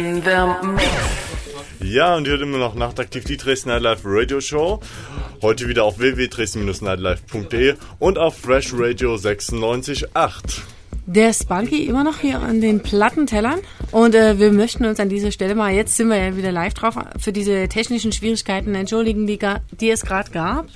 In 0.00 0.22
the 0.22 0.66
mix. 0.66 0.86
Ja, 1.82 2.16
und 2.16 2.26
ihr 2.26 2.30
hört 2.30 2.40
immer 2.40 2.56
noch 2.56 2.74
nachtaktiv 2.74 3.24
die 3.24 3.36
Dresden 3.36 3.68
Nightlife 3.68 4.00
Radio 4.06 4.40
Show. 4.40 4.80
Heute 5.42 5.68
wieder 5.68 5.84
auf 5.84 5.98
www.dresden-nightlife.de 5.98 7.74
und 7.98 8.16
auf 8.16 8.38
Fresh 8.38 8.72
Radio 8.72 9.16
96.8. 9.16 10.62
Der 11.04 11.34
Spunky 11.34 11.84
immer 11.84 12.02
noch 12.02 12.18
hier 12.18 12.40
an 12.40 12.62
den 12.62 12.80
Plattentellern 12.80 13.60
und 13.90 14.14
äh, 14.14 14.38
wir 14.38 14.52
möchten 14.52 14.86
uns 14.86 15.00
an 15.00 15.10
dieser 15.10 15.32
Stelle 15.32 15.54
mal, 15.54 15.74
jetzt 15.74 15.98
sind 15.98 16.08
wir 16.08 16.16
ja 16.16 16.34
wieder 16.34 16.50
live 16.50 16.72
drauf, 16.72 16.94
für 17.18 17.32
diese 17.32 17.68
technischen 17.68 18.12
Schwierigkeiten 18.12 18.74
entschuldigen, 18.74 19.26
die, 19.26 19.38
die 19.72 19.90
es 19.90 20.00
gerade 20.02 20.30
gab. 20.30 20.66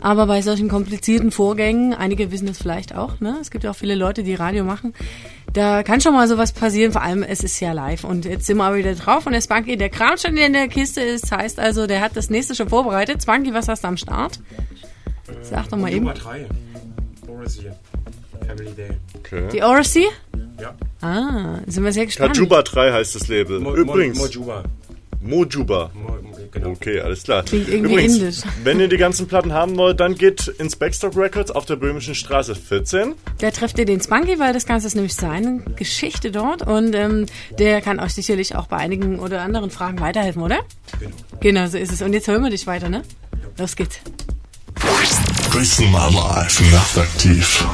Aber 0.00 0.26
bei 0.26 0.42
solchen 0.42 0.68
komplizierten 0.68 1.30
Vorgängen, 1.30 1.94
einige 1.94 2.32
wissen 2.32 2.48
es 2.48 2.58
vielleicht 2.58 2.94
auch, 2.94 3.20
ne? 3.20 3.38
Es 3.40 3.52
gibt 3.52 3.62
ja 3.62 3.70
auch 3.70 3.76
viele 3.76 3.94
Leute, 3.94 4.24
die 4.24 4.34
Radio 4.34 4.64
machen. 4.64 4.94
Da 5.54 5.82
kann 5.84 6.00
schon 6.00 6.12
mal 6.14 6.26
sowas 6.28 6.52
passieren, 6.52 6.90
vor 6.92 7.02
allem 7.02 7.22
es 7.22 7.42
ist 7.44 7.58
ja 7.60 7.72
live. 7.72 8.02
Und 8.04 8.24
jetzt 8.24 8.46
sind 8.46 8.56
wir 8.58 8.74
wieder 8.74 8.94
drauf 8.94 9.24
und 9.26 9.32
der 9.32 9.40
Spunky, 9.40 9.76
der 9.76 9.88
Kram 9.88 10.18
schon 10.18 10.36
in 10.36 10.52
der 10.52 10.66
Kiste 10.68 11.00
ist, 11.00 11.30
heißt 11.30 11.58
also, 11.60 11.86
der 11.86 12.00
hat 12.00 12.16
das 12.16 12.28
nächste 12.28 12.54
schon 12.56 12.68
vorbereitet. 12.68 13.22
Spunky, 13.22 13.54
was 13.54 13.68
hast 13.68 13.84
du 13.84 13.88
am 13.88 13.96
Start? 13.96 14.40
Sag 15.42 15.68
doch 15.68 15.78
mal 15.78 15.88
eben. 15.92 16.00
Nummer 16.06 16.14
3. 16.14 16.46
Morrissey. 17.28 17.70
Family 18.46 18.72
Day. 18.72 18.90
Okay. 19.16 19.48
Die 19.52 19.62
Oracy? 19.62 20.06
Ja. 20.60 20.74
Ah, 21.00 21.60
sind 21.66 21.84
wir 21.84 21.92
sehr 21.92 22.06
gespannt. 22.06 22.34
Kajuba 22.34 22.62
3 22.62 22.92
heißt 22.92 23.14
das 23.14 23.28
Label. 23.28 23.60
Mo- 23.60 23.70
Mo- 23.70 23.76
Übrigens. 23.76 24.18
Mojuba. 24.18 24.64
Mojuba. 25.24 25.90
genau. 26.52 26.68
Okay, 26.70 27.00
alles 27.00 27.22
klar. 27.22 27.42
Klingt 27.44 27.68
irgendwie 27.68 27.94
Übrigens, 27.94 28.16
indisch. 28.18 28.36
wenn 28.62 28.78
ihr 28.78 28.88
die 28.88 28.98
ganzen 28.98 29.26
Platten 29.26 29.52
haben 29.52 29.76
wollt, 29.76 29.98
dann 30.00 30.14
geht 30.14 30.48
ins 30.48 30.76
Backstock 30.76 31.16
Records 31.16 31.50
auf 31.50 31.64
der 31.64 31.76
Böhmischen 31.76 32.14
Straße 32.14 32.54
14. 32.54 33.14
Der 33.40 33.52
trifft 33.52 33.78
ihr 33.78 33.86
den 33.86 34.00
Spunky, 34.00 34.38
weil 34.38 34.52
das 34.52 34.66
Ganze 34.66 34.86
ist 34.86 34.94
nämlich 34.94 35.14
seine 35.14 35.60
Geschichte 35.76 36.30
dort 36.30 36.66
und 36.66 36.94
ähm, 36.94 37.26
der 37.58 37.80
kann 37.80 38.00
euch 38.00 38.12
sicherlich 38.14 38.54
auch 38.54 38.66
bei 38.66 38.76
einigen 38.76 39.18
oder 39.18 39.40
anderen 39.42 39.70
Fragen 39.70 39.98
weiterhelfen, 40.00 40.42
oder? 40.42 40.60
Genau. 41.00 41.16
Genau, 41.40 41.66
so 41.68 41.78
ist 41.78 41.92
es. 41.92 42.02
Und 42.02 42.12
jetzt 42.12 42.28
hören 42.28 42.42
wir 42.42 42.50
dich 42.50 42.66
weiter, 42.66 42.88
ne? 42.88 43.02
Los 43.58 43.76
geht's. 43.76 43.98
Grüßen 45.50 45.90
mal 45.90 46.12
live, 46.12 46.72
nachtaktiv. 46.72 47.64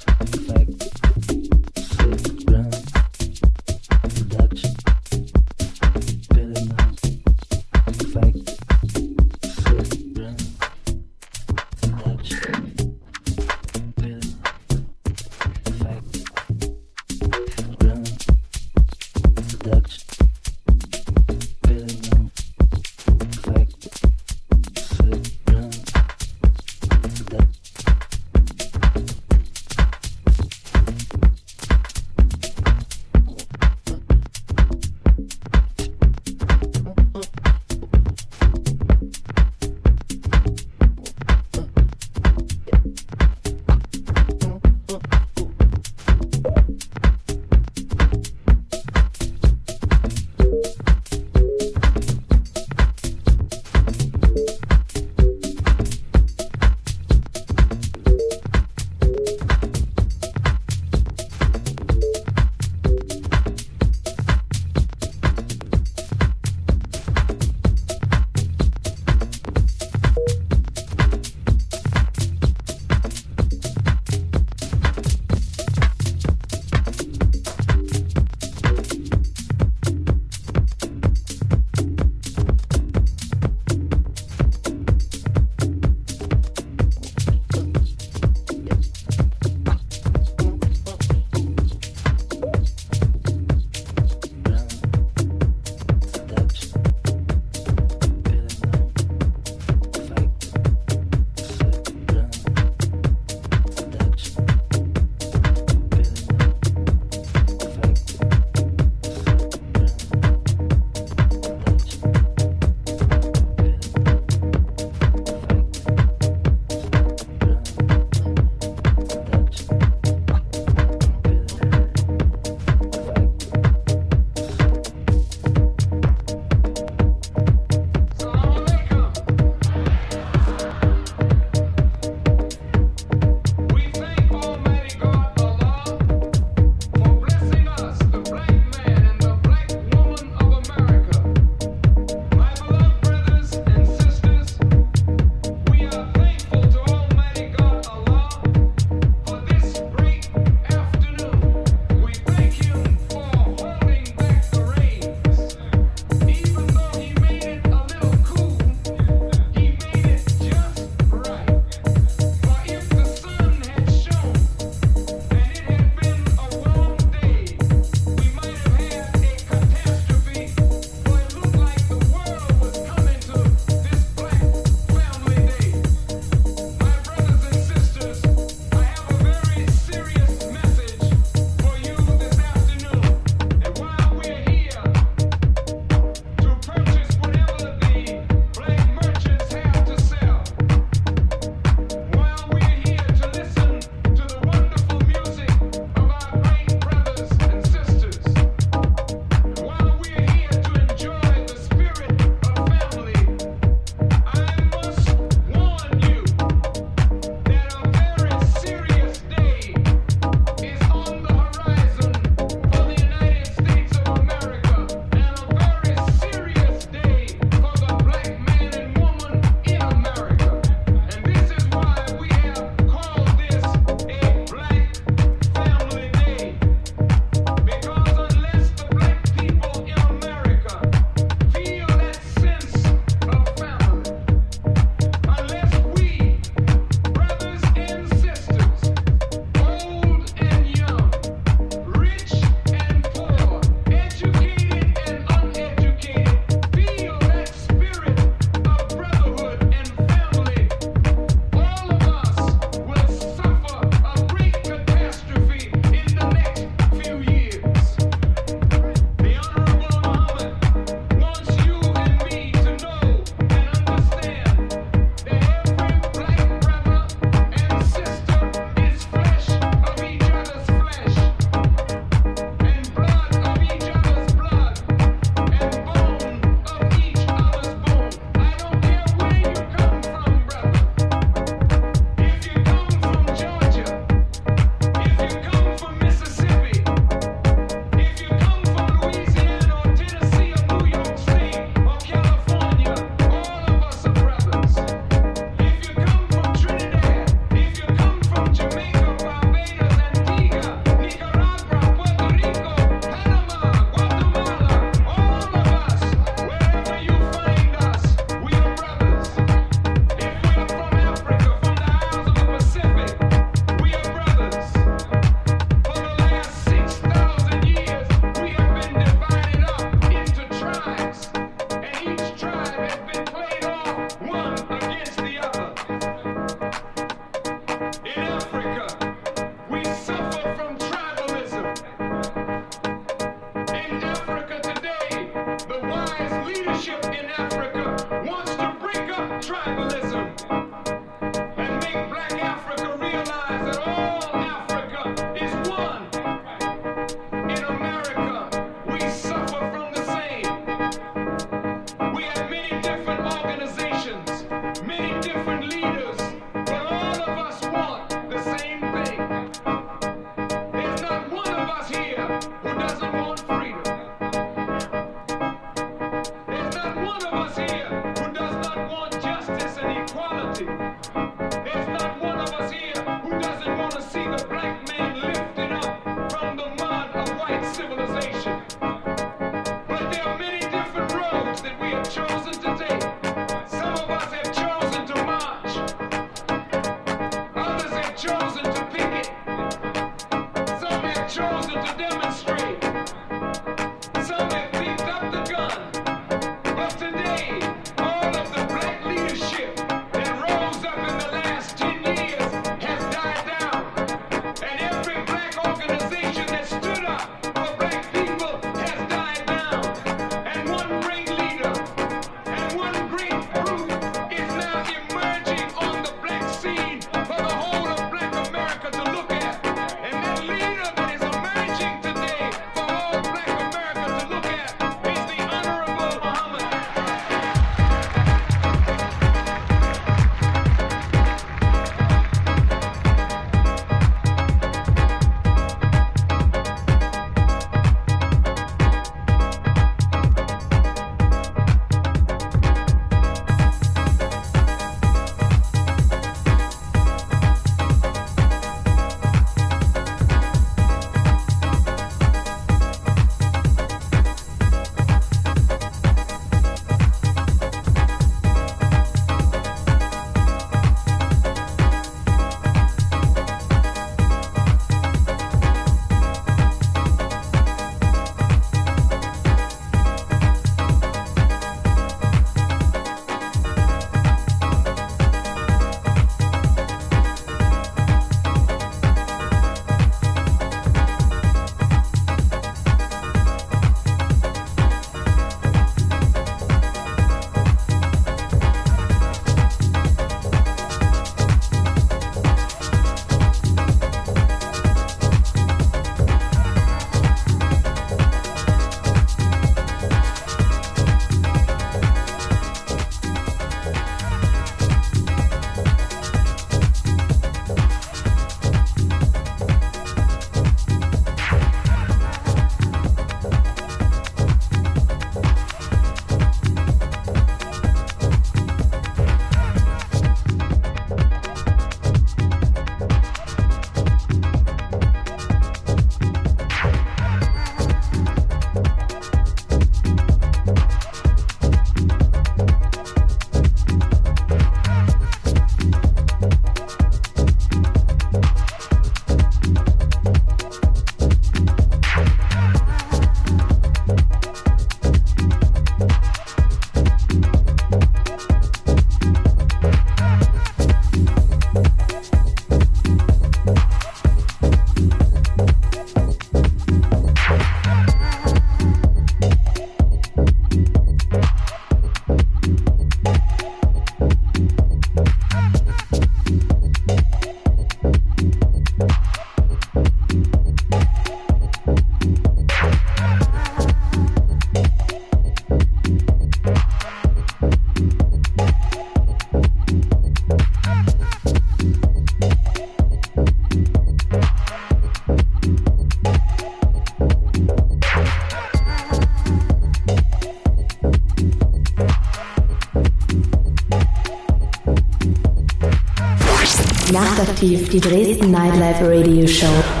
Nachtaktiv, 597.11 597.89
die 597.89 597.99
Dresden 597.99 598.51
Nightlife 598.51 599.05
Radio 599.05 599.45
Show. 599.45 600.00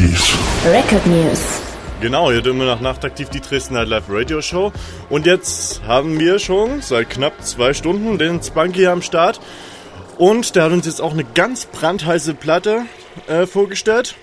Nachtaktiv. 0.00 0.38
Record 0.64 1.06
News. 1.06 1.60
Genau, 2.00 2.30
ihr 2.30 2.36
hört 2.36 2.46
immer 2.46 2.64
noch 2.64 2.80
nachtaktiv 2.80 3.28
die 3.28 3.40
Dresden 3.40 3.74
Nightlife 3.74 4.06
Radio 4.08 4.40
Show. 4.40 4.72
Und 5.10 5.26
jetzt 5.26 5.82
haben 5.86 6.18
wir 6.18 6.38
schon 6.38 6.80
seit 6.80 7.10
knapp 7.10 7.44
zwei 7.44 7.74
Stunden 7.74 8.16
den 8.16 8.42
Spunky 8.42 8.86
am 8.86 9.02
Start. 9.02 9.40
Und 10.16 10.56
der 10.56 10.64
hat 10.64 10.72
uns 10.72 10.86
jetzt 10.86 11.02
auch 11.02 11.12
eine 11.12 11.24
ganz 11.24 11.66
brandheiße 11.66 12.32
Platte 12.32 12.86
äh, 13.26 13.46
vorgestellt, 13.46 14.14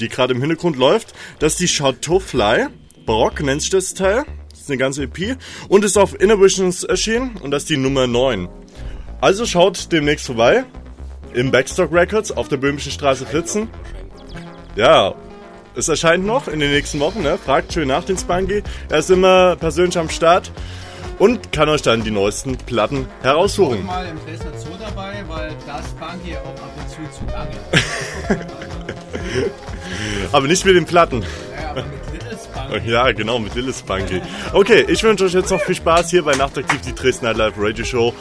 die 0.00 0.08
gerade 0.08 0.34
im 0.34 0.40
Hintergrund 0.40 0.76
läuft. 0.76 1.12
Das 1.38 1.52
ist 1.52 1.60
die 1.60 1.66
Chateau 1.66 2.18
Fly. 2.18 2.66
Barock 3.06 3.40
nennt 3.40 3.60
sich 3.60 3.70
das 3.70 3.94
Teil. 3.94 4.24
Das 4.50 4.62
ist 4.62 4.70
eine 4.70 4.78
ganze 4.78 5.04
EP. 5.04 5.36
Und 5.68 5.84
ist 5.84 5.96
auf 5.96 6.20
Innovations 6.20 6.82
erschienen. 6.82 7.36
Und 7.40 7.52
das 7.52 7.64
ist 7.64 7.70
die 7.70 7.76
Nummer 7.76 8.08
9. 8.08 8.48
Also 9.20 9.46
schaut 9.46 9.92
demnächst 9.92 10.26
vorbei. 10.26 10.64
Im 11.34 11.52
Backstock 11.52 11.92
Records 11.92 12.32
auf 12.32 12.48
der 12.48 12.56
Böhmischen 12.56 12.90
Straße 12.90 13.26
14. 13.26 13.68
Ja, 14.76 15.14
es 15.76 15.88
erscheint 15.88 16.24
noch 16.24 16.48
in 16.48 16.60
den 16.60 16.70
nächsten 16.70 17.00
Wochen. 17.00 17.22
Ne? 17.22 17.38
Fragt 17.38 17.72
schön 17.72 17.88
nach 17.88 18.04
den 18.04 18.16
Spunky. 18.18 18.62
Er 18.90 18.98
ist 18.98 19.10
immer 19.10 19.56
persönlich 19.56 19.98
am 19.98 20.08
Start 20.08 20.50
und 21.18 21.52
kann 21.52 21.68
euch 21.68 21.82
dann 21.82 22.02
die 22.02 22.10
neuesten 22.10 22.56
Platten 22.56 23.06
Ich 23.20 23.24
heraussuchen. 23.24 23.84
mal 23.84 24.06
im 24.06 24.18
Dresdner 24.24 24.58
Zoo 24.58 24.70
dabei, 24.80 25.22
weil 25.28 25.50
das 25.66 25.86
Bunky 25.92 26.36
auch 26.36 26.62
ab 26.62 26.72
und 26.76 26.90
zu 26.90 27.18
zu 27.18 27.24
lange. 27.32 28.50
Aber 30.32 30.46
nicht 30.46 30.64
mit 30.64 30.74
den 30.76 30.84
Platten. 30.86 31.22
Ja, 31.22 31.70
aber 31.70 31.82
mit 31.82 32.40
Spunky. 32.40 32.90
Ja, 32.90 33.12
genau, 33.12 33.38
mit 33.38 33.54
Lilith 33.54 33.78
Spunky. 33.78 34.20
Okay, 34.52 34.84
ich 34.88 35.02
wünsche 35.02 35.24
euch 35.24 35.32
jetzt 35.34 35.50
noch 35.50 35.60
viel 35.60 35.74
Spaß 35.76 36.10
hier 36.10 36.24
bei 36.24 36.34
Nachtaktiv, 36.34 36.80
die 36.80 36.94
Dresden 36.94 37.26
Nightlife 37.26 37.54
Radio 37.58 37.84
Show 37.84 38.12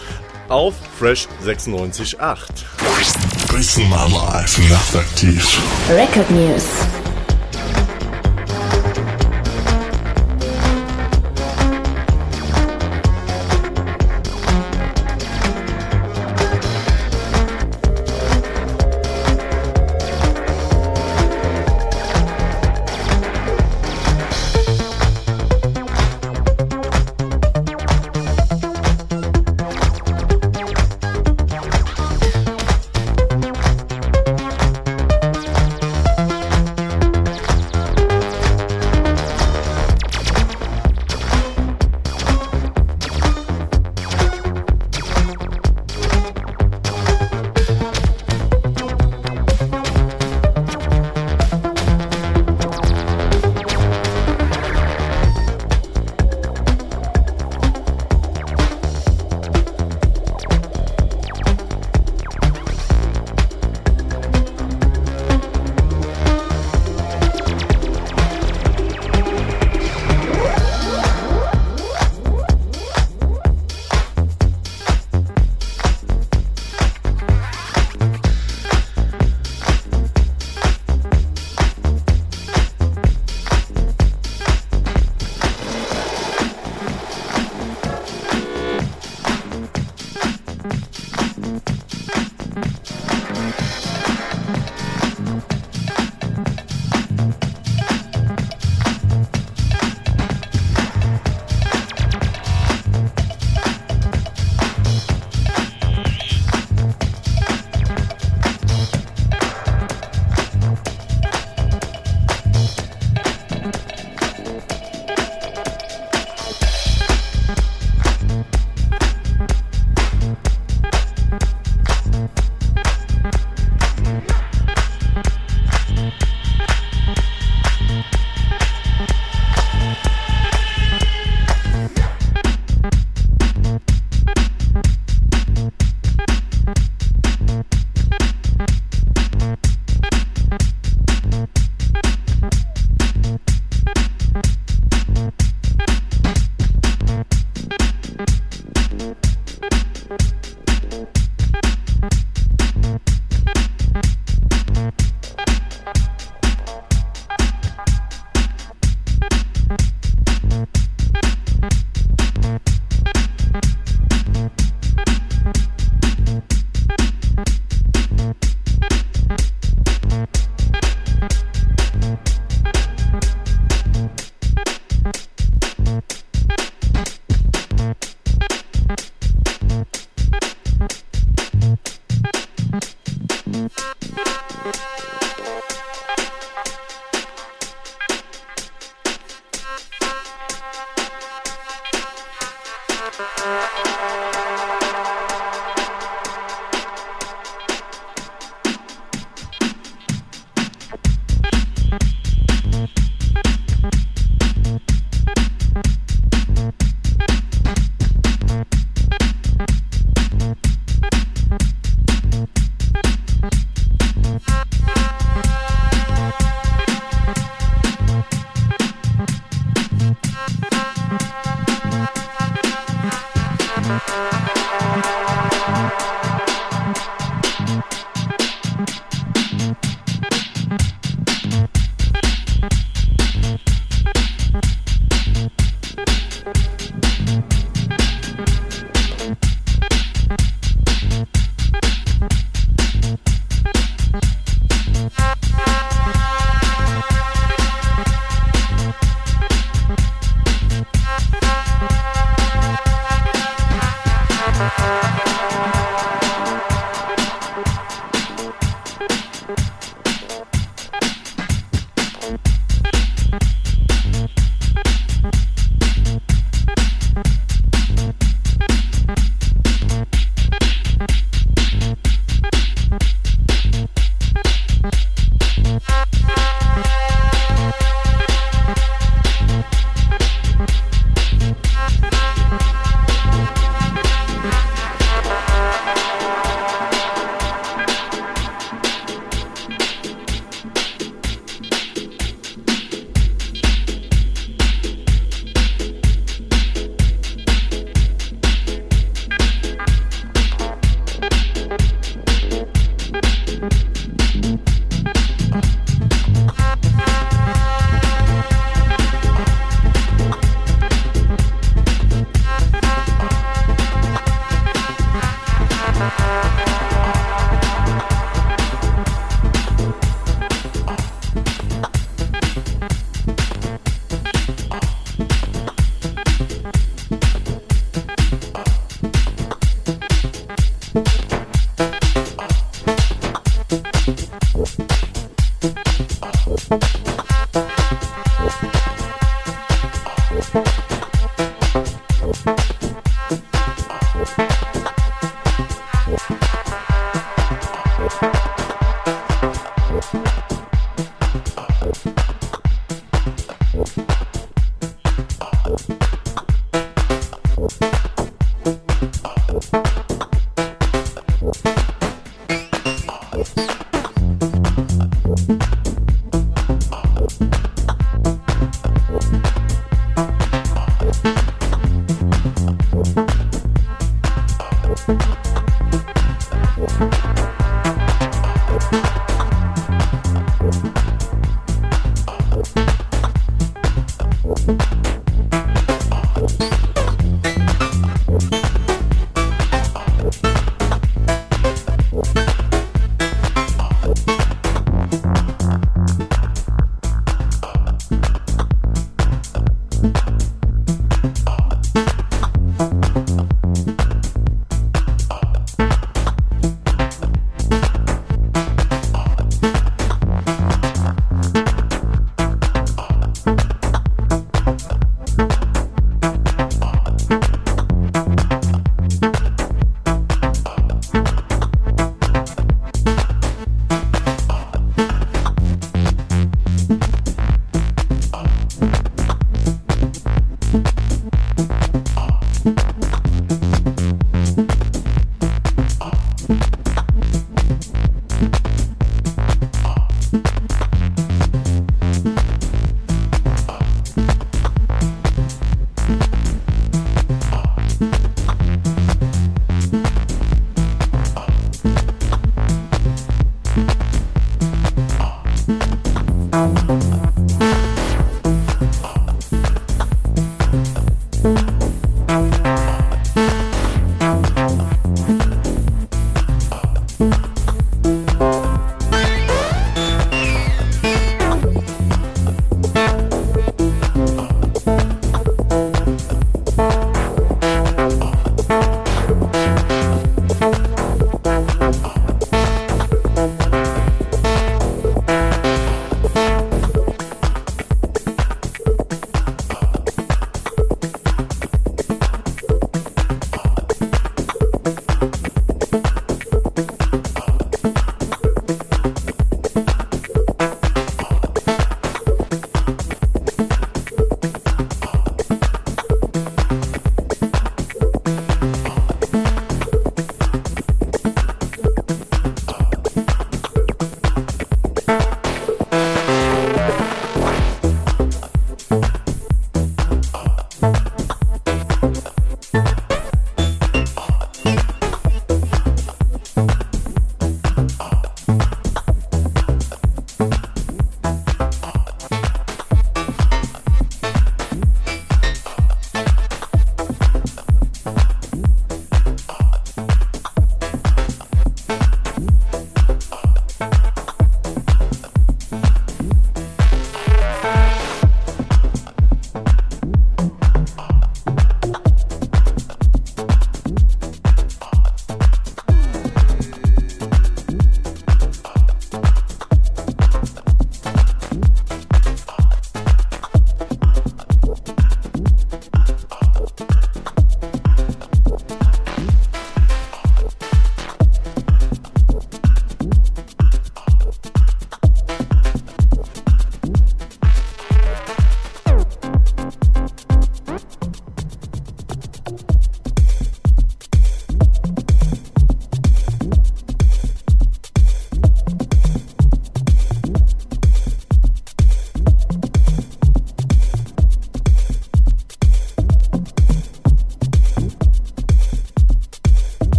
auf 0.49 0.75
Fresh 0.99 1.27
96.8. 1.45 2.38
Dresden 3.53 3.88
Nightlife 3.90 4.59
Nachtaktiv. 4.67 5.61
Record 5.88 6.32
News. 6.32 6.92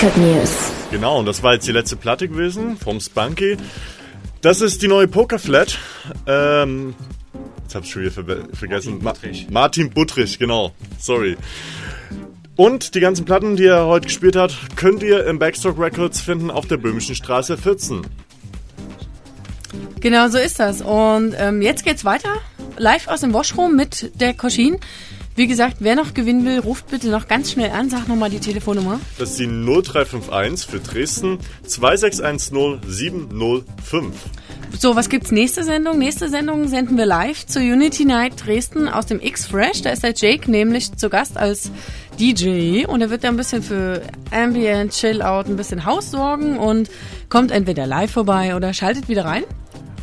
Record 0.00 0.16
News. 0.16 0.72
Genau, 0.90 1.18
und 1.18 1.26
das 1.26 1.42
war 1.42 1.52
jetzt 1.52 1.68
die 1.68 1.72
letzte 1.72 1.94
Platte 1.94 2.26
gewesen 2.26 2.78
vom 2.78 3.00
Spunky. 3.00 3.58
Das 4.40 4.62
ist 4.62 4.80
die 4.80 4.88
neue 4.88 5.06
Poker 5.06 5.38
Flat. 5.38 5.76
Ähm, 6.26 6.94
jetzt 7.62 7.74
hab's 7.74 7.88
schon 7.90 8.04
wieder 8.04 8.12
ver 8.12 8.24
vergessen. 8.54 9.00
Ma 9.02 9.12
Martin 9.50 9.90
Buttrich, 9.90 10.38
genau. 10.38 10.72
Sorry. 10.98 11.36
Und 12.56 12.94
die 12.94 13.00
ganzen 13.00 13.26
Platten, 13.26 13.56
die 13.56 13.66
er 13.66 13.88
heute 13.88 14.06
gespielt 14.06 14.36
hat, 14.36 14.56
könnt 14.74 15.02
ihr 15.02 15.26
im 15.26 15.38
Backstock 15.38 15.78
Records 15.78 16.22
finden 16.22 16.50
auf 16.50 16.66
der 16.66 16.78
Böhmischen 16.78 17.14
Straße 17.14 17.58
14. 17.58 18.00
Genau 20.00 20.28
so 20.28 20.38
ist 20.38 20.58
das. 20.60 20.80
Und 20.80 21.34
ähm, 21.36 21.60
jetzt 21.60 21.84
geht's 21.84 22.06
weiter. 22.06 22.36
Live 22.78 23.06
aus 23.06 23.20
dem 23.20 23.34
Washroom 23.34 23.76
mit 23.76 24.18
der 24.18 24.32
Koschin. 24.32 24.78
Wie 25.40 25.46
gesagt, 25.46 25.78
wer 25.80 25.96
noch 25.96 26.12
gewinnen 26.12 26.44
will, 26.44 26.58
ruft 26.58 26.88
bitte 26.88 27.08
noch 27.08 27.26
ganz 27.26 27.52
schnell 27.52 27.70
an. 27.70 27.88
Sag 27.88 28.08
nochmal 28.08 28.28
die 28.28 28.40
Telefonnummer. 28.40 29.00
Das 29.18 29.30
ist 29.30 29.38
die 29.38 29.46
0351 29.46 30.70
für 30.70 30.80
Dresden 30.80 31.38
2610 31.66 32.80
705. 32.86 34.14
So, 34.78 34.96
was 34.96 35.08
gibt's 35.08 35.30
nächste 35.30 35.64
Sendung? 35.64 35.96
Nächste 35.96 36.28
Sendung 36.28 36.68
senden 36.68 36.98
wir 36.98 37.06
live 37.06 37.46
zur 37.46 37.62
Unity 37.62 38.04
Night 38.04 38.34
Dresden 38.44 38.86
aus 38.86 39.06
dem 39.06 39.18
X-Fresh. 39.18 39.80
Da 39.80 39.92
ist 39.92 40.02
der 40.02 40.12
Jake 40.14 40.50
nämlich 40.50 40.94
zu 40.96 41.08
Gast 41.08 41.38
als 41.38 41.70
DJ 42.18 42.84
und 42.84 43.00
er 43.00 43.08
wird 43.08 43.24
da 43.24 43.28
ein 43.28 43.38
bisschen 43.38 43.62
für 43.62 44.02
Ambient, 44.30 44.92
Chill-Out, 44.92 45.46
ein 45.46 45.56
bisschen 45.56 45.86
Haus 45.86 46.10
sorgen 46.10 46.58
und 46.58 46.90
kommt 47.30 47.50
entweder 47.50 47.86
live 47.86 48.10
vorbei 48.10 48.56
oder 48.56 48.74
schaltet 48.74 49.08
wieder 49.08 49.24
rein. 49.24 49.44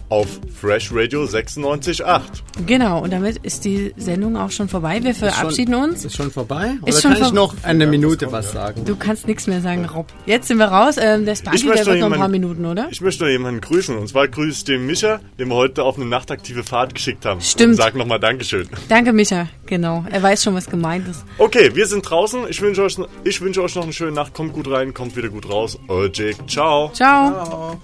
Auf 0.10 0.40
Fresh 0.60 0.90
Radio 0.92 1.26
96.8. 1.26 2.47
Genau, 2.66 3.04
und 3.04 3.14
damit 3.14 3.38
ist 3.44 3.66
die 3.66 3.94
Sendung 3.98 4.36
auch 4.36 4.52
schon 4.52 4.68
vorbei. 4.68 5.00
Wir 5.04 5.14
verabschieden 5.14 5.74
schon, 5.74 5.84
uns. 5.92 6.06
Ist 6.06 6.16
schon 6.16 6.32
vorbei? 6.32 6.74
Ist 6.86 6.94
Oder 6.96 7.02
schon 7.02 7.12
kann 7.12 7.22
ich 7.22 7.28
vor- 7.28 7.34
noch 7.36 7.54
eine 7.64 7.88
Minute 7.88 8.32
was 8.32 8.52
sagen? 8.52 8.84
Du 8.86 8.96
kannst 8.96 9.28
nichts 9.28 9.48
mehr 9.48 9.62
sagen, 9.62 9.86
Rob. 9.86 10.08
Jetzt 10.26 10.48
sind 10.48 10.58
wir 10.58 10.66
raus. 10.66 10.96
Ähm, 11.00 11.26
der 11.26 11.36
Sparky, 11.36 11.62
der 11.68 11.86
wird 11.86 12.00
noch 12.00 12.12
ein 12.12 12.20
paar 12.20 12.28
Minuten, 12.28 12.66
oder? 12.66 12.88
Ich 12.90 13.02
möchte 13.02 13.24
noch 13.24 13.30
jemanden 13.30 13.62
grüßen. 13.62 13.96
Und 13.98 14.08
zwar 14.10 14.28
grüße 14.28 14.58
ich 14.60 14.64
den 14.64 14.86
Micha, 14.86 15.20
den 15.40 15.50
wir 15.50 15.56
heute 15.56 15.84
auf 15.84 15.98
eine 15.98 16.06
nachtaktive 16.06 16.64
Fahrt 16.64 16.96
geschickt 16.96 17.26
haben. 17.26 17.42
Stimmt. 17.42 17.72
Und 17.72 17.76
sag 17.78 17.96
nochmal 17.96 18.20
Dankeschön. 18.20 18.68
Danke, 18.90 19.14
Micha. 19.14 19.48
Genau. 19.68 20.04
Er 20.10 20.24
weiß 20.24 20.44
schon, 20.44 20.56
was 20.56 20.68
gemeint 20.70 21.08
ist. 21.08 21.24
Okay, 21.38 21.72
wir 21.76 21.86
sind 21.86 22.10
draußen. 22.10 22.42
Ich 22.50 22.62
wünsche 22.62 22.84
euch, 22.84 22.98
ich 23.24 23.42
wünsche 23.42 23.62
euch 23.62 23.76
noch 23.76 23.84
eine 23.84 23.94
schöne 23.94 24.12
Nacht. 24.14 24.34
Kommt 24.34 24.54
gut 24.54 24.70
rein, 24.72 24.94
kommt 24.94 25.16
wieder 25.16 25.30
gut 25.30 25.50
raus. 25.50 25.78
Euer 25.88 26.10
Jake. 26.14 26.38
Ciao. 26.48 26.90
Ciao. 26.94 27.78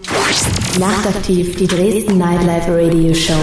Nachtaktiv, 0.79 1.55
die 1.57 1.67
Dresden 1.67 2.17
Nightlife 2.17 2.71
Radio 2.75 3.13
Show. 3.13 3.33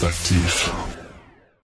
perspective. 0.00 0.47